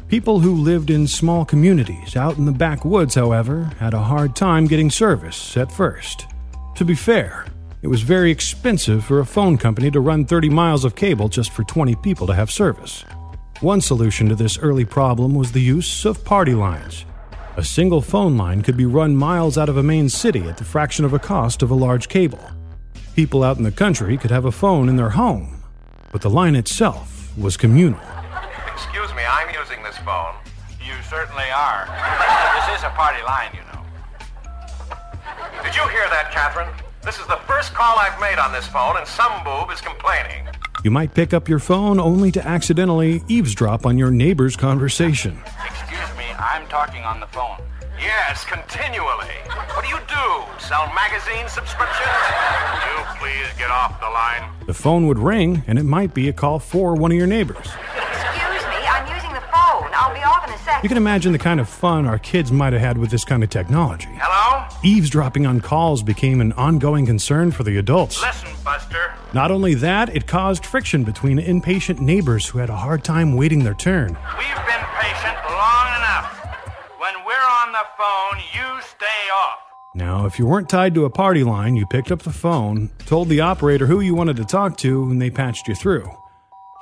[0.07, 4.65] People who lived in small communities out in the backwoods, however, had a hard time
[4.65, 6.25] getting service at first.
[6.75, 7.45] To be fair,
[7.81, 11.51] it was very expensive for a phone company to run 30 miles of cable just
[11.51, 13.03] for 20 people to have service.
[13.59, 17.05] One solution to this early problem was the use of party lines.
[17.58, 20.64] A single phone line could be run miles out of a main city at the
[20.64, 22.39] fraction of a cost of a large cable.
[23.16, 25.64] People out in the country could have a phone in their home,
[26.12, 27.99] but the line itself was communal.
[28.72, 30.36] Excuse me, I'm using this phone.
[30.80, 31.88] You certainly are.
[32.70, 33.82] this is a party line, you know.
[35.64, 36.70] Did you hear that, Catherine?
[37.01, 40.47] This is the first call I've made on this phone, and some boob is complaining.
[40.84, 45.41] You might pick up your phone only to accidentally eavesdrop on your neighbor's conversation.
[45.66, 47.57] Excuse me, I'm talking on the phone.
[47.99, 49.33] Yes, continually.
[49.73, 50.59] What do you do?
[50.59, 52.07] Sell magazine subscriptions?
[52.73, 54.51] Would you please get off the line?
[54.67, 57.57] The phone would ring, and it might be a call for one of your neighbors.
[57.65, 59.89] Excuse me, I'm using the phone.
[59.93, 60.83] I'll be off in a sec.
[60.83, 63.43] You can imagine the kind of fun our kids might have had with this kind
[63.43, 64.09] of technology.
[64.11, 64.67] Hello?
[64.83, 68.21] Eavesdropping on calls became an ongoing concern for the adults.
[68.21, 69.15] Listen, Buster.
[69.33, 73.63] Not only that, it caused friction between impatient neighbors who had a hard time waiting
[73.63, 74.15] their turn.
[74.38, 75.36] We've been patient
[77.97, 79.59] phone, you stay off.
[79.95, 83.29] Now, if you weren't tied to a party line, you picked up the phone, told
[83.29, 86.07] the operator who you wanted to talk to, and they patched you through.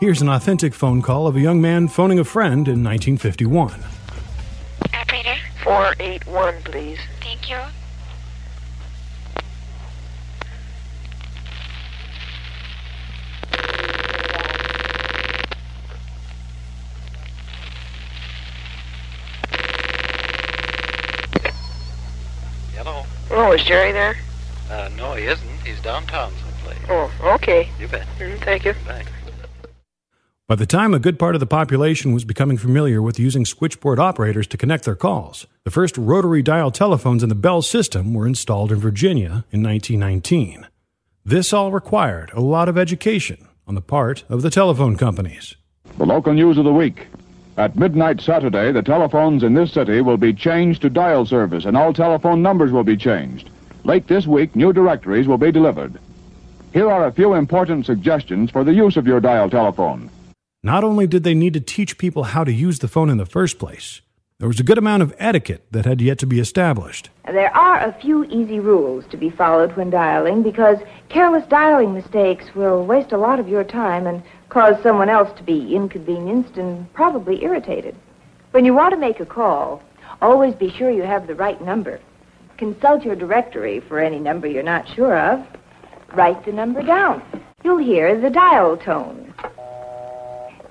[0.01, 3.82] Here's an authentic phone call of a young man phoning a friend in 1951.
[4.93, 6.99] Operator, 481, please.
[7.22, 7.59] Thank you.
[23.46, 24.18] Oh, is Jerry there?
[24.72, 25.48] Uh, no, he isn't.
[25.64, 26.80] He's downtown someplace.
[26.89, 27.70] Oh, okay.
[27.80, 28.08] You bet.
[28.18, 28.74] Mm, thank you.
[28.74, 29.12] Thanks.
[30.48, 34.00] By the time a good part of the population was becoming familiar with using switchboard
[34.00, 38.26] operators to connect their calls, the first rotary dial telephones in the Bell system were
[38.26, 40.66] installed in Virginia in 1919.
[41.24, 45.56] This all required a lot of education on the part of the telephone companies.
[46.00, 47.06] The local news of the week.
[47.58, 51.78] At midnight Saturday, the telephones in this city will be changed to dial service and
[51.78, 53.49] all telephone numbers will be changed.
[53.86, 55.97] Late this week, new directories will be delivered.
[56.74, 60.10] Here are a few important suggestions for the use of your dial telephone.
[60.64, 63.26] Not only did they need to teach people how to use the phone in the
[63.26, 64.01] first place,
[64.39, 67.10] there was a good amount of etiquette that had yet to be established.
[67.26, 72.53] There are a few easy rules to be followed when dialing because careless dialing mistakes
[72.53, 74.22] will waste a lot of your time and
[74.56, 77.93] cause someone else to be inconvenienced and probably irritated.
[78.51, 79.84] When you want to make a call,
[80.22, 81.99] always be sure you have the right number.
[82.56, 85.45] Consult your directory for any number you're not sure of.
[86.14, 87.22] Write the number down.
[87.66, 89.34] You'll hear the dial tone.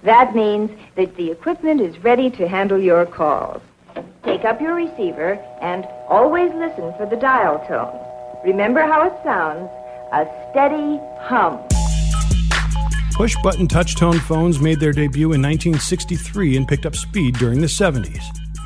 [0.02, 3.60] That means that the equipment is ready to handle your calls.
[4.24, 8.00] Take up your receiver and always listen for the dial tone.
[8.46, 9.68] Remember how it sounds
[10.10, 11.73] a steady hum.
[13.14, 17.60] Push button touch tone phones made their debut in 1963 and picked up speed during
[17.60, 18.24] the 70s,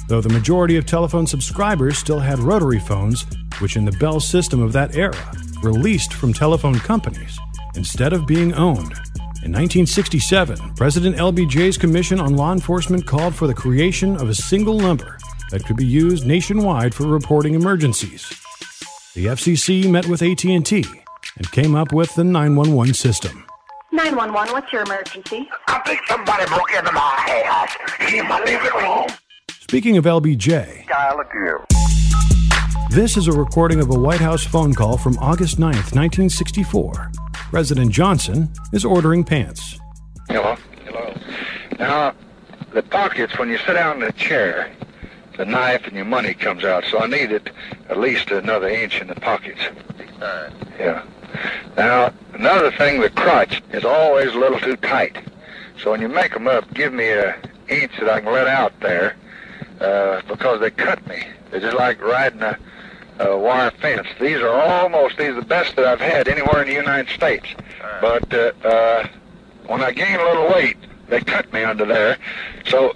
[0.08, 3.26] though the majority of telephone subscribers still had rotary phones,
[3.60, 5.32] which in the Bell system of that era
[5.62, 7.38] were leased from telephone companies
[7.74, 8.94] instead of being owned.
[9.44, 14.80] In 1967, President LBJ's Commission on Law Enforcement called for the creation of a single
[14.80, 15.18] number
[15.50, 18.26] that could be used nationwide for reporting emergencies.
[19.14, 20.84] The FCC met with AT&T
[21.36, 23.44] and came up with the 911 system.
[23.98, 25.48] 911, what's your emergency?
[25.66, 29.08] I think somebody broke into my house in my living room.
[29.50, 31.56] Speaking of LBJ, Dial again.
[32.90, 37.10] this is a recording of a White House phone call from August 9th, 1964.
[37.32, 39.80] President Johnson is ordering pants.
[40.28, 40.56] Hello.
[40.84, 41.12] Hello.
[41.80, 42.14] Now,
[42.74, 44.70] the pockets, when you sit down in a chair,
[45.36, 47.50] the knife and your money comes out, so I needed
[47.88, 49.60] at least another inch in the pockets.
[50.78, 51.02] Yeah.
[51.76, 55.16] Now, another thing, the crotch is always a little too tight.
[55.82, 57.34] So when you make them up, give me an
[57.68, 59.16] inch that I can let out there,
[59.80, 61.22] uh, because they cut me.
[61.50, 62.58] They're just like riding a,
[63.20, 64.08] a wire fence.
[64.20, 67.46] These are almost, these are the best that I've had anywhere in the United States.
[68.00, 69.08] But uh, uh,
[69.66, 70.76] when I gain a little weight,
[71.08, 72.18] they cut me under there.
[72.66, 72.94] So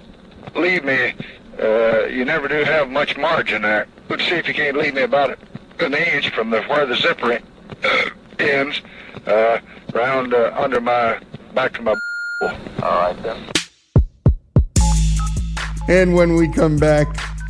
[0.55, 1.13] leave me,
[1.59, 3.87] uh, you never do have much margin there.
[4.09, 5.37] Let's see if you can't leave me about
[5.79, 7.39] an inch from the, where the zipper
[7.83, 8.81] uh, ends,
[9.27, 9.59] uh,
[9.93, 11.19] round uh, under my,
[11.53, 11.95] back to my
[12.41, 12.49] All
[12.81, 13.49] right then.
[15.87, 17.07] And when we come back,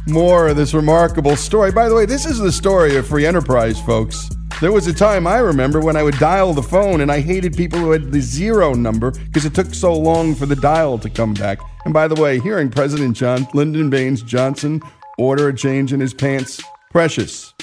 [0.08, 1.72] more of this remarkable story.
[1.72, 4.30] By the way, this is the story of free enterprise, folks.
[4.60, 7.54] There was a time I remember when I would dial the phone and I hated
[7.56, 11.10] people who had the zero number because it took so long for the dial to
[11.10, 11.60] come back.
[11.86, 14.82] And by the way, hearing President John Lyndon Baines Johnson
[15.18, 16.62] order a change in his pants,
[16.92, 17.54] precious.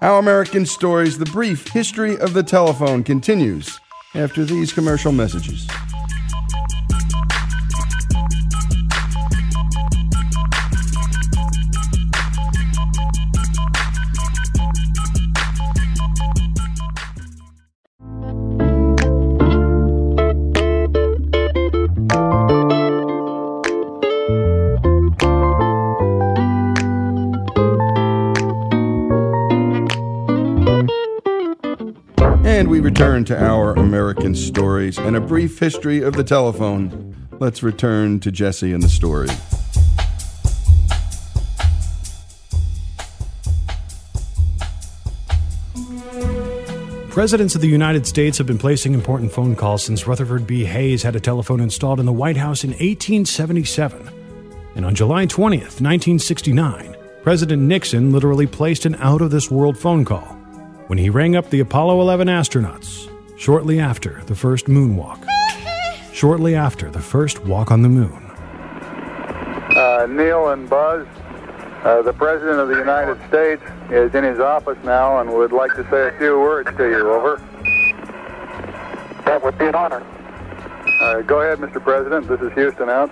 [0.00, 3.80] Our American Stories, the brief history of the telephone continues
[4.14, 5.66] after these commercial messages.
[32.98, 37.14] Return to our American stories and a brief history of the telephone.
[37.38, 39.28] Let's return to Jesse and the story.
[47.10, 50.64] Presidents of the United States have been placing important phone calls since Rutherford B.
[50.64, 54.10] Hayes had a telephone installed in the White House in 1877.
[54.74, 60.04] And on July 20th, 1969, President Nixon literally placed an out of this world phone
[60.04, 60.37] call
[60.88, 65.24] when he rang up the Apollo 11 astronauts shortly after the first moonwalk.
[66.12, 68.24] shortly after the first walk on the moon.
[69.76, 71.06] Uh, Neil and Buzz,
[71.84, 75.72] uh, the President of the United States is in his office now and would like
[75.74, 77.08] to say a few words to you.
[77.08, 77.36] Over.
[79.26, 80.04] That would be an honor.
[81.00, 81.80] Uh, go ahead, Mr.
[81.80, 82.26] President.
[82.26, 83.10] This is Houston out.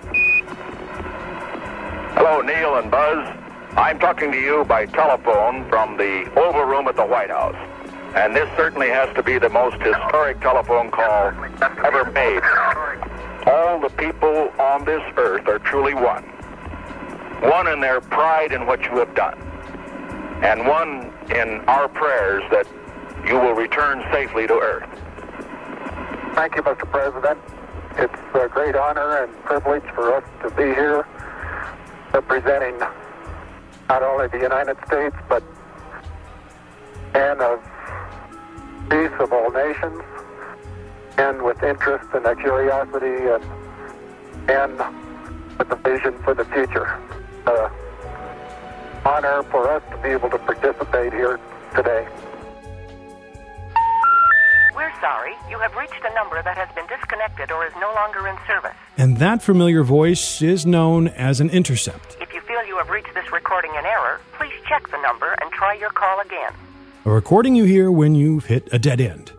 [2.17, 3.46] Hello, Neil and Buzz.
[3.77, 7.55] I'm talking to you by telephone from the Oval Room at the White House.
[8.15, 11.27] And this certainly has to be the most historic telephone call
[11.85, 12.41] ever made.
[13.45, 16.23] All the people on this earth are truly one.
[17.43, 19.39] One in their pride in what you have done.
[20.41, 22.67] And one in our prayers that
[23.27, 24.89] you will return safely to earth.
[26.33, 26.89] Thank you, Mr.
[26.89, 27.37] President.
[27.99, 31.05] It's a great honor and privilege for us to be here
[32.11, 32.79] representing
[33.89, 35.43] not only the United States, but
[37.13, 37.61] and of
[38.89, 40.01] peace of all nations,
[41.17, 43.43] and with interest and a curiosity and,
[44.49, 44.77] and
[45.57, 46.87] with a vision for the future.
[47.45, 47.69] Uh,
[49.05, 51.39] honor for us to be able to participate here
[51.75, 52.05] today.
[54.75, 55.33] We're sorry.
[55.49, 58.75] You have reached a number that has been disconnected or is no longer in service.
[58.97, 62.17] And that familiar voice is known as an intercept.
[62.19, 62.26] If you
[62.57, 65.89] feel you have reached this recording in error, please check the number and try your
[65.89, 66.51] call again.
[67.05, 69.31] A recording you hear when you've hit a dead end.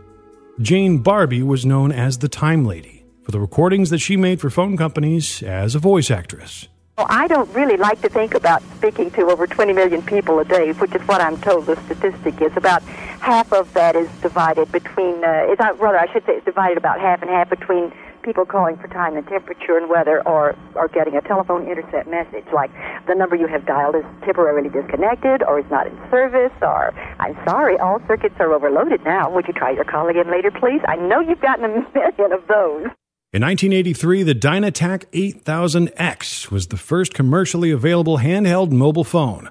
[0.61, 4.51] Jane Barbe was known as the Time Lady for the recordings that she made for
[4.51, 6.69] phone companies as a voice actress.
[6.97, 10.45] Well, I don't really like to think about speaking to over 20 million people a
[10.45, 12.57] day, which is what I'm told the statistic is.
[12.57, 16.45] About half of that is divided between, uh, is not, rather, I should say it's
[16.45, 17.93] divided about half and half between
[18.29, 22.45] people calling for time and temperature and weather or, or getting a telephone intercept message,
[22.53, 22.71] like
[23.07, 27.35] the number you have dialed is temporarily disconnected or is not in service or, I'm
[27.49, 29.31] sorry, all circuits are overloaded now.
[29.31, 30.83] Would you try your call again later, please?
[30.87, 32.93] I know you've gotten a million of those.
[33.33, 39.49] In 1983, the Dynatac 8000X was the first commercially available handheld mobile phone.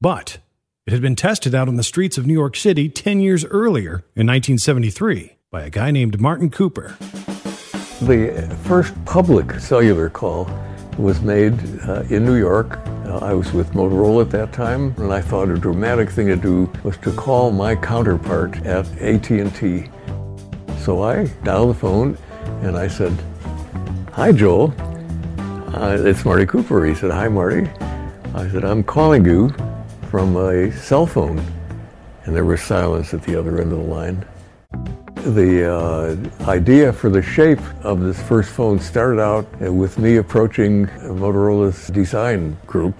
[0.00, 0.38] But
[0.84, 4.02] it had been tested out on the streets of New York City 10 years earlier
[4.16, 6.96] in 1973 by a guy named Martin Cooper.
[8.02, 10.50] The first public cellular call
[10.98, 11.54] was made
[11.88, 12.76] uh, in New York.
[13.06, 16.36] Uh, I was with Motorola at that time, and I thought a dramatic thing to
[16.36, 19.88] do was to call my counterpart at AT&T.
[20.78, 22.18] So I dialed the phone
[22.62, 23.16] and I said,
[24.12, 24.74] Hi, Joel.
[25.74, 26.84] Uh, it's Marty Cooper.
[26.84, 27.66] He said, Hi, Marty.
[28.34, 29.54] I said, I'm calling you
[30.10, 31.38] from a cell phone.
[32.24, 34.26] And there was silence at the other end of the line.
[35.26, 40.86] The uh, idea for the shape of this first phone started out with me approaching
[40.86, 42.94] Motorola's design group.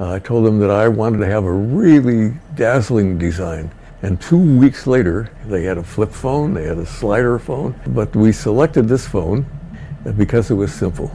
[0.00, 3.70] Uh, I told them that I wanted to have a really dazzling design.
[4.00, 8.16] And two weeks later, they had a flip phone, they had a slider phone, but
[8.16, 9.44] we selected this phone
[10.16, 11.14] because it was simple.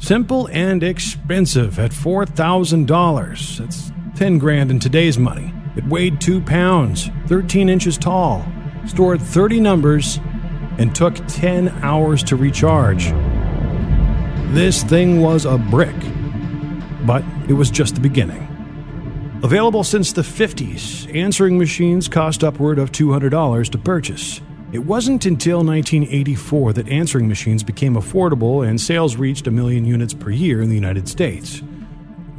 [0.00, 3.58] Simple and expensive at $4,000.
[3.58, 5.54] That's 10 grand in today's money.
[5.76, 8.44] It weighed 2 pounds, 13 inches tall,
[8.86, 10.18] stored 30 numbers,
[10.78, 13.12] and took 10 hours to recharge.
[14.54, 15.94] This thing was a brick,
[17.06, 18.48] but it was just the beginning.
[19.42, 24.40] Available since the 50s, answering machines cost upward of $200 to purchase.
[24.72, 30.14] It wasn't until 1984 that answering machines became affordable and sales reached a million units
[30.14, 31.62] per year in the United States.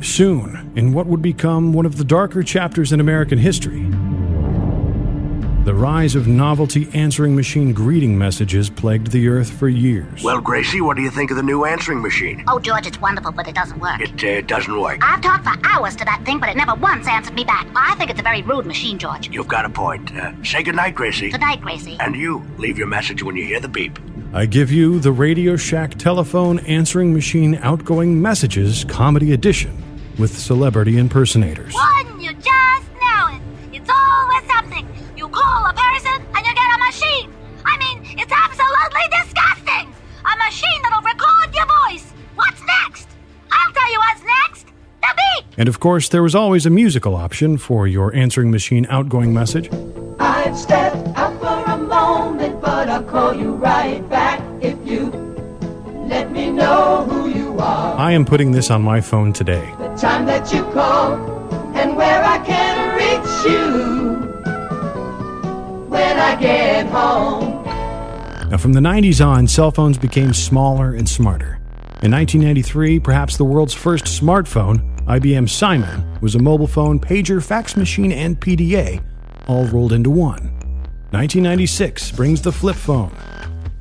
[0.02, 3.86] Soon, in what would become one of the darker chapters in American history,
[5.64, 10.22] the rise of novelty answering machine greeting messages plagued the earth for years.
[10.22, 12.44] Well, Gracie, what do you think of the new answering machine?
[12.50, 14.02] Oh, George, it's wonderful, but it doesn't work.
[14.02, 15.00] It uh, doesn't work.
[15.02, 17.66] I've talked for hours to that thing, but it never once answered me back.
[17.76, 19.30] I think it's a very rude machine, George.
[19.30, 20.14] You've got a point.
[20.14, 21.30] Uh, say goodnight, Gracie.
[21.30, 21.96] Good night, Gracie.
[22.02, 23.98] And you, leave your message when you hear the beep.
[24.34, 29.82] I give you the Radio Shack telephone answering machine outgoing messages comedy edition
[30.20, 31.74] with celebrity impersonators.
[31.74, 32.93] One, you just
[35.34, 37.34] call a person and you get a machine.
[37.66, 39.94] I mean, it's absolutely disgusting.
[40.24, 42.14] A machine that'll record your voice.
[42.36, 43.08] What's next?
[43.52, 44.68] I'll tell you what's next.
[45.02, 45.46] The beep.
[45.58, 49.70] And of course, there was always a musical option for your answering machine outgoing message.
[50.20, 55.12] I've stepped out for a moment, but I'll call you right back if you
[56.08, 57.96] let me know who you are.
[57.98, 59.74] I am putting this on my phone today.
[59.80, 61.16] The time that you call
[61.76, 63.83] and where I can reach you
[65.94, 67.64] when I get home.
[68.50, 71.60] Now, from the 90s on, cell phones became smaller and smarter.
[72.02, 77.78] In 1993, perhaps the world's first smartphone, IBM Simon, was a mobile phone, pager, fax
[77.78, 79.02] machine, and PDA,
[79.48, 80.52] all rolled into one.
[81.12, 83.16] 1996 brings the flip phone.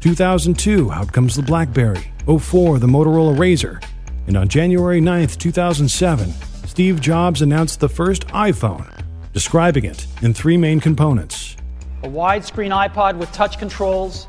[0.00, 2.04] 2002, out comes the Blackberry.
[2.26, 3.82] 04, the Motorola Razr.
[4.26, 6.30] And on January 9th, 2007,
[6.66, 8.86] Steve Jobs announced the first iPhone,
[9.32, 11.56] describing it in three main components.
[12.02, 14.26] A widescreen iPod with touch controls,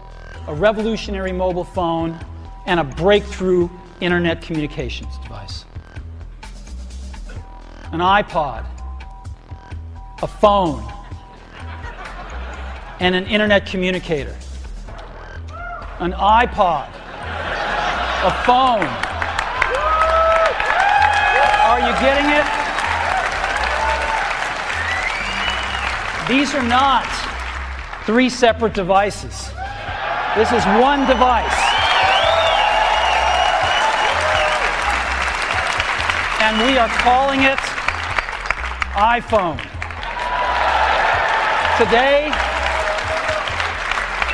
[0.47, 2.19] a revolutionary mobile phone,
[2.67, 3.67] and a breakthrough
[3.99, 5.65] internet communications device.
[7.91, 8.65] an iPod,
[10.21, 10.83] a phone,
[12.99, 14.35] and an internet communicator.
[15.99, 16.89] An iPod,
[18.23, 18.87] a phone.
[21.65, 22.45] Are you getting it?
[26.27, 27.32] These are not
[28.05, 29.49] three separate devices.
[30.35, 31.53] This is one device.
[36.41, 37.59] And we are calling it
[38.93, 39.57] iPhone.
[41.77, 42.31] Today,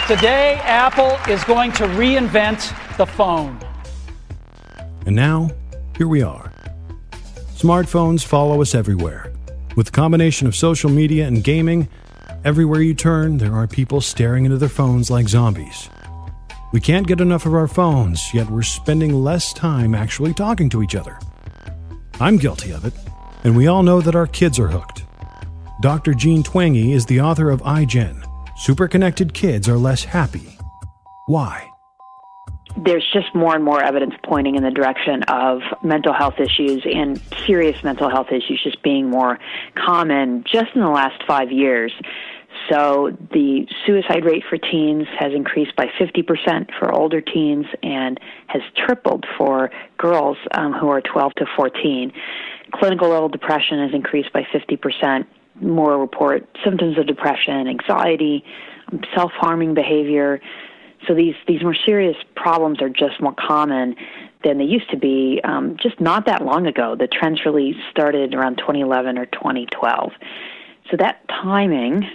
[0.07, 3.59] today Apple is going to reinvent the phone.
[5.05, 5.51] And now,
[5.95, 6.51] here we are.
[7.55, 9.31] Smartphones follow us everywhere.
[9.75, 11.87] With the combination of social media and gaming,
[12.43, 15.89] everywhere you turn, there are people staring into their phones like zombies.
[16.71, 20.83] We can't get enough of our phones, yet we're spending less time actually talking to
[20.83, 21.19] each other.
[22.19, 22.93] I'm guilty of it,
[23.43, 25.03] and we all know that our kids are hooked.
[25.81, 26.13] Dr.
[26.13, 28.23] Jean Twenge is the author of iGen
[28.57, 30.57] Super Connected Kids Are Less Happy.
[31.27, 31.69] Why?
[32.77, 37.21] there's just more and more evidence pointing in the direction of mental health issues and
[37.45, 39.39] serious mental health issues just being more
[39.75, 41.91] common just in the last five years.
[42.69, 48.61] So the suicide rate for teens has increased by 50% for older teens and has
[48.85, 52.11] tripled for girls um, who are 12 to 14.
[52.73, 55.25] Clinical level depression has increased by 50%.
[55.61, 58.45] More report symptoms of depression, anxiety,
[59.13, 60.39] self harming behavior.
[61.07, 63.95] So these these more serious problems are just more common
[64.43, 66.95] than they used to be um, just not that long ago.
[66.97, 70.11] The trends really started around 2011 or 2012.
[70.89, 72.07] So that timing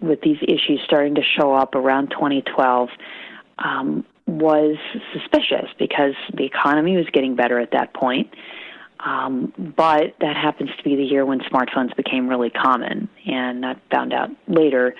[0.00, 2.88] with these issues starting to show up around 2012
[3.58, 4.76] um, was
[5.12, 8.30] suspicious because the economy was getting better at that point.
[9.00, 13.08] Um, but that happens to be the year when smartphones became really common.
[13.26, 14.94] And I found out later,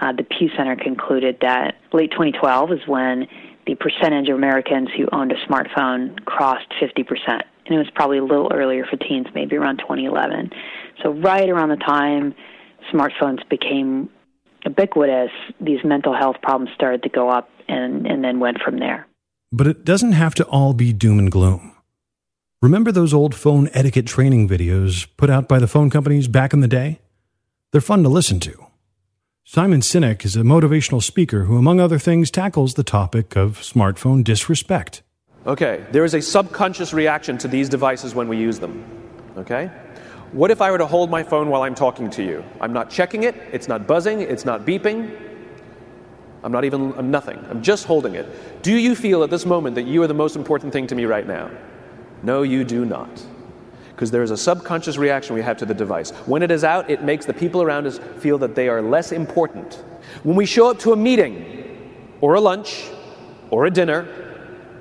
[0.00, 3.26] uh, the Pew Center concluded that late 2012 is when
[3.66, 7.42] the percentage of Americans who owned a smartphone crossed 50%.
[7.66, 10.50] And it was probably a little earlier for teens, maybe around 2011.
[11.02, 12.34] So, right around the time
[12.92, 14.08] smartphones became
[14.68, 15.30] ubiquitous,
[15.60, 19.06] these mental health problems started to go up and, and then went from there.
[19.50, 21.74] But it doesn't have to all be doom and gloom.
[22.60, 26.60] Remember those old phone etiquette training videos put out by the phone companies back in
[26.60, 26.98] the day?
[27.70, 28.66] They're fun to listen to.
[29.44, 34.22] Simon Sinek is a motivational speaker who, among other things, tackles the topic of smartphone
[34.22, 35.02] disrespect.
[35.46, 38.84] Okay, there is a subconscious reaction to these devices when we use them.
[39.38, 39.70] Okay?
[40.32, 42.44] What if I were to hold my phone while I'm talking to you?
[42.60, 45.18] I'm not checking it, it's not buzzing, it's not beeping.
[46.44, 47.44] I'm not even, I'm nothing.
[47.50, 48.62] I'm just holding it.
[48.62, 51.04] Do you feel at this moment that you are the most important thing to me
[51.04, 51.50] right now?
[52.22, 53.08] No, you do not.
[53.90, 56.10] Because there is a subconscious reaction we have to the device.
[56.26, 59.10] When it is out, it makes the people around us feel that they are less
[59.10, 59.82] important.
[60.22, 61.54] When we show up to a meeting,
[62.20, 62.88] or a lunch,
[63.50, 64.06] or a dinner,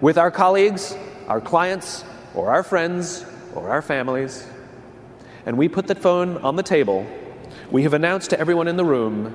[0.02, 0.96] with our colleagues,
[1.28, 2.04] our clients,
[2.36, 3.26] or our friends,
[3.56, 4.46] or our families,
[5.48, 7.08] and we put the phone on the table,
[7.72, 9.34] we have announced to everyone in the room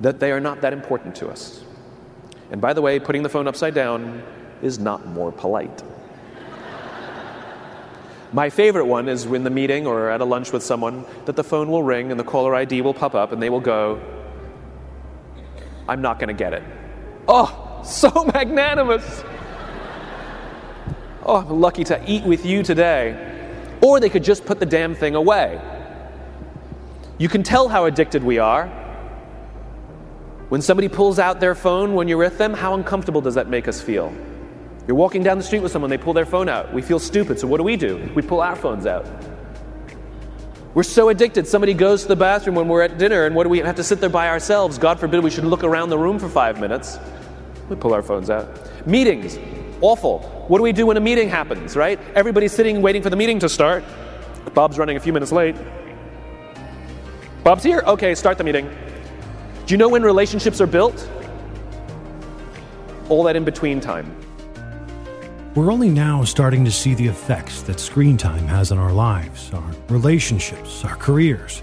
[0.00, 1.62] that they are not that important to us.
[2.50, 4.24] And by the way, putting the phone upside down
[4.60, 5.84] is not more polite.
[8.32, 11.44] My favorite one is when the meeting or at a lunch with someone that the
[11.44, 14.00] phone will ring and the caller ID will pop up and they will go,
[15.88, 16.64] I'm not going to get it.
[17.28, 19.22] Oh, so magnanimous.
[21.24, 23.29] Oh, I'm lucky to eat with you today.
[23.80, 25.60] Or they could just put the damn thing away.
[27.18, 28.66] You can tell how addicted we are.
[30.48, 33.68] When somebody pulls out their phone when you're with them, how uncomfortable does that make
[33.68, 34.12] us feel?
[34.86, 36.72] You're walking down the street with someone, they pull their phone out.
[36.74, 38.10] We feel stupid, so what do we do?
[38.14, 39.06] We pull our phones out.
[40.74, 41.46] We're so addicted.
[41.46, 43.84] Somebody goes to the bathroom when we're at dinner, and what do we have to
[43.84, 44.78] sit there by ourselves?
[44.78, 46.98] God forbid we should look around the room for five minutes.
[47.68, 48.48] We pull our phones out.
[48.86, 49.38] Meetings,
[49.80, 50.20] awful.
[50.48, 51.98] What do we do when a meeting happens, right?
[52.14, 53.84] Everybody's sitting waiting for the meeting to start.
[54.54, 55.56] Bob's running a few minutes late.
[57.44, 57.82] Bob's here?
[57.86, 58.68] Okay, start the meeting.
[59.66, 61.08] Do you know when relationships are built?
[63.08, 64.16] All that in between time.
[65.54, 69.52] We're only now starting to see the effects that screen time has on our lives,
[69.52, 71.62] our relationships, our careers.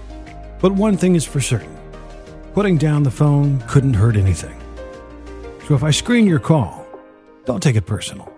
[0.60, 1.78] But one thing is for certain
[2.58, 4.58] putting down the phone couldn't hurt anything.
[5.68, 6.87] So if I screen your call,
[7.48, 8.30] don't take it personal.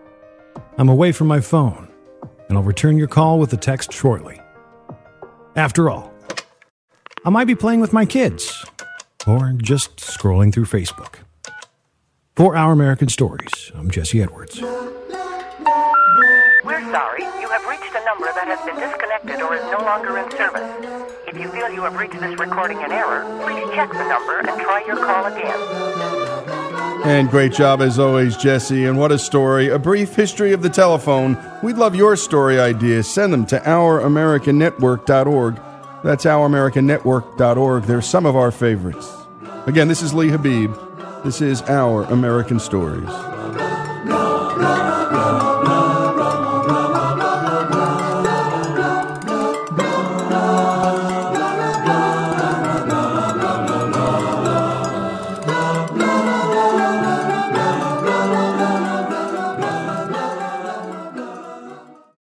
[0.78, 1.88] I'm away from my phone,
[2.48, 4.40] and I'll return your call with a text shortly.
[5.56, 6.12] After all,
[7.24, 8.64] I might be playing with my kids,
[9.26, 11.16] or just scrolling through Facebook.
[12.36, 14.62] For Our American Stories, I'm Jesse Edwards.
[16.90, 17.22] Sorry.
[17.22, 20.68] You have reached a number that has been disconnected or is no longer in service.
[21.28, 24.60] If you feel you have reached this recording in error, please check the number and
[24.60, 25.56] try your call again.
[27.04, 28.86] And great job as always, Jesse.
[28.86, 29.68] And what a story.
[29.68, 31.38] A brief history of the telephone.
[31.62, 33.08] We'd love your story ideas.
[33.08, 35.60] Send them to ouramericannetwork.org.
[36.02, 37.84] That's ouramericannetwork.org.
[37.84, 39.12] They're some of our favorites.
[39.66, 41.22] Again, this is Lee Habeeb.
[41.22, 43.29] This is Our American Stories.